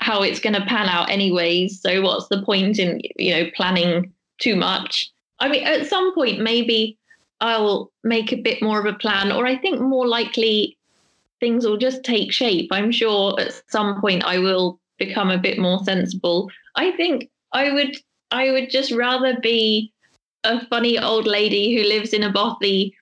how 0.00 0.22
it's 0.22 0.40
going 0.40 0.54
to 0.54 0.64
pan 0.66 0.88
out 0.88 1.10
anyways. 1.10 1.80
So 1.80 2.02
what's 2.02 2.28
the 2.28 2.42
point 2.42 2.78
in, 2.78 3.00
you 3.16 3.34
know, 3.34 3.50
planning 3.54 4.12
too 4.38 4.56
much? 4.56 5.10
I 5.40 5.48
mean, 5.48 5.64
at 5.64 5.86
some 5.86 6.14
point, 6.14 6.40
maybe 6.40 6.98
I'll 7.40 7.92
make 8.04 8.32
a 8.32 8.40
bit 8.40 8.62
more 8.62 8.80
of 8.80 8.86
a 8.86 8.98
plan, 8.98 9.32
or 9.32 9.46
I 9.46 9.56
think 9.56 9.80
more 9.80 10.06
likely 10.06 10.78
things 11.40 11.66
will 11.66 11.76
just 11.76 12.02
take 12.02 12.32
shape. 12.32 12.68
I'm 12.72 12.90
sure 12.90 13.38
at 13.38 13.62
some 13.68 14.00
point 14.00 14.24
I 14.24 14.38
will 14.38 14.80
become 14.98 15.30
a 15.30 15.38
bit 15.38 15.58
more 15.58 15.82
sensible. 15.84 16.50
I 16.76 16.92
think 16.92 17.28
I 17.52 17.72
would 17.72 17.96
I 18.30 18.50
would 18.50 18.70
just 18.70 18.90
rather 18.90 19.38
be 19.40 19.92
a 20.44 20.64
funny 20.66 20.98
old 20.98 21.26
lady 21.26 21.74
who 21.74 21.88
lives 21.88 22.12
in 22.12 22.22
a 22.22 22.32
bothy 22.32 22.94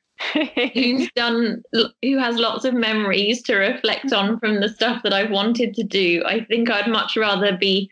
who's 0.74 1.10
done 1.16 1.62
who 2.02 2.18
has 2.18 2.36
lots 2.36 2.64
of 2.64 2.74
memories 2.74 3.42
to 3.42 3.56
reflect 3.56 4.12
on 4.12 4.38
from 4.38 4.60
the 4.60 4.68
stuff 4.68 5.02
that 5.02 5.12
I've 5.12 5.30
wanted 5.30 5.74
to 5.74 5.82
do. 5.82 6.22
I 6.26 6.44
think 6.44 6.70
I'd 6.70 6.88
much 6.88 7.16
rather 7.16 7.56
be 7.56 7.90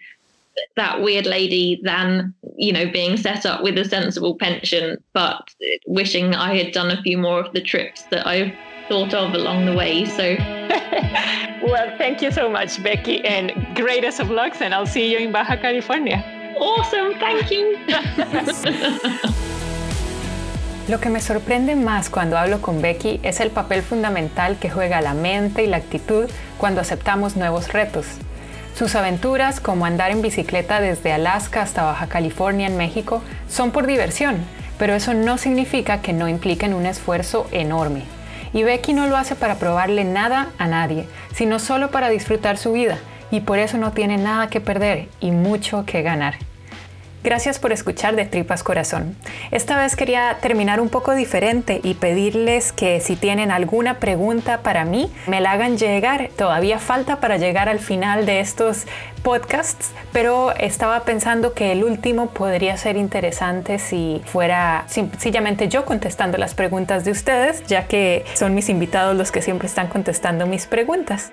that 0.76 1.00
weird 1.00 1.26
lady 1.26 1.80
than 1.82 2.34
you 2.56 2.72
know 2.72 2.90
being 2.90 3.16
set 3.16 3.46
up 3.46 3.62
with 3.62 3.78
a 3.78 3.84
sensible 3.84 4.36
pension 4.36 5.02
but 5.14 5.48
wishing 5.86 6.34
I 6.34 6.54
had 6.56 6.72
done 6.72 6.90
a 6.90 7.00
few 7.02 7.16
more 7.16 7.40
of 7.40 7.52
the 7.54 7.60
trips 7.62 8.02
that 8.10 8.26
I've 8.26 8.52
thought 8.88 9.14
of 9.14 9.32
along 9.34 9.66
the 9.66 9.74
way. 9.74 10.04
So 10.04 10.36
well 11.64 11.96
thank 11.96 12.20
you 12.20 12.30
so 12.30 12.50
much 12.50 12.76
Becci 12.78 13.24
and 13.24 13.52
greatest 13.76 14.20
of 14.20 14.30
lucks 14.30 14.60
and 14.60 14.74
I'll 14.74 14.86
see 14.86 15.10
you 15.10 15.18
in 15.18 15.32
Baja 15.32 15.56
California. 15.56 16.22
Awesome. 16.58 17.14
Thank 17.18 17.50
you 17.50 17.78
Lo 20.88 20.98
que 20.98 21.10
me 21.10 21.20
sorprende 21.20 21.76
más 21.76 22.10
cuando 22.10 22.36
hablo 22.36 22.60
con 22.60 22.82
Becky 22.82 23.20
es 23.22 23.38
el 23.38 23.50
papel 23.50 23.82
fundamental 23.82 24.58
que 24.58 24.68
juega 24.68 25.00
la 25.00 25.14
mente 25.14 25.62
y 25.62 25.68
la 25.68 25.76
actitud 25.76 26.28
cuando 26.58 26.80
aceptamos 26.80 27.36
nuevos 27.36 27.72
retos. 27.72 28.06
Sus 28.76 28.96
aventuras, 28.96 29.60
como 29.60 29.86
andar 29.86 30.10
en 30.10 30.22
bicicleta 30.22 30.80
desde 30.80 31.12
Alaska 31.12 31.62
hasta 31.62 31.84
Baja 31.84 32.08
California 32.08 32.66
en 32.66 32.76
México, 32.76 33.22
son 33.48 33.70
por 33.70 33.86
diversión, 33.86 34.38
pero 34.76 34.94
eso 34.94 35.14
no 35.14 35.38
significa 35.38 36.02
que 36.02 36.12
no 36.12 36.28
impliquen 36.28 36.74
un 36.74 36.86
esfuerzo 36.86 37.46
enorme. 37.52 38.02
Y 38.52 38.64
Becky 38.64 38.92
no 38.92 39.06
lo 39.06 39.16
hace 39.16 39.36
para 39.36 39.54
probarle 39.54 40.04
nada 40.04 40.48
a 40.58 40.66
nadie, 40.66 41.06
sino 41.32 41.60
solo 41.60 41.92
para 41.92 42.08
disfrutar 42.08 42.58
su 42.58 42.72
vida, 42.72 42.98
y 43.30 43.40
por 43.40 43.60
eso 43.60 43.78
no 43.78 43.92
tiene 43.92 44.18
nada 44.18 44.48
que 44.48 44.60
perder 44.60 45.08
y 45.20 45.30
mucho 45.30 45.84
que 45.86 46.02
ganar. 46.02 46.34
Gracias 47.24 47.60
por 47.60 47.72
escuchar 47.72 48.16
de 48.16 48.24
Tripas 48.24 48.64
Corazón. 48.64 49.14
Esta 49.52 49.78
vez 49.78 49.94
quería 49.94 50.38
terminar 50.40 50.80
un 50.80 50.88
poco 50.88 51.14
diferente 51.14 51.80
y 51.84 51.94
pedirles 51.94 52.72
que 52.72 53.00
si 53.00 53.14
tienen 53.14 53.52
alguna 53.52 53.98
pregunta 53.98 54.62
para 54.62 54.84
mí, 54.84 55.08
me 55.28 55.40
la 55.40 55.52
hagan 55.52 55.78
llegar. 55.78 56.30
Todavía 56.36 56.80
falta 56.80 57.20
para 57.20 57.36
llegar 57.36 57.68
al 57.68 57.78
final 57.78 58.26
de 58.26 58.40
estos 58.40 58.86
podcasts, 59.22 59.92
pero 60.12 60.52
estaba 60.56 61.04
pensando 61.04 61.54
que 61.54 61.70
el 61.70 61.84
último 61.84 62.30
podría 62.30 62.76
ser 62.76 62.96
interesante 62.96 63.78
si 63.78 64.20
fuera 64.24 64.84
sencillamente 64.88 65.68
yo 65.68 65.84
contestando 65.84 66.38
las 66.38 66.54
preguntas 66.54 67.04
de 67.04 67.12
ustedes, 67.12 67.64
ya 67.68 67.86
que 67.86 68.24
son 68.34 68.54
mis 68.54 68.68
invitados 68.68 69.16
los 69.16 69.30
que 69.30 69.42
siempre 69.42 69.68
están 69.68 69.86
contestando 69.86 70.46
mis 70.46 70.66
preguntas. 70.66 71.30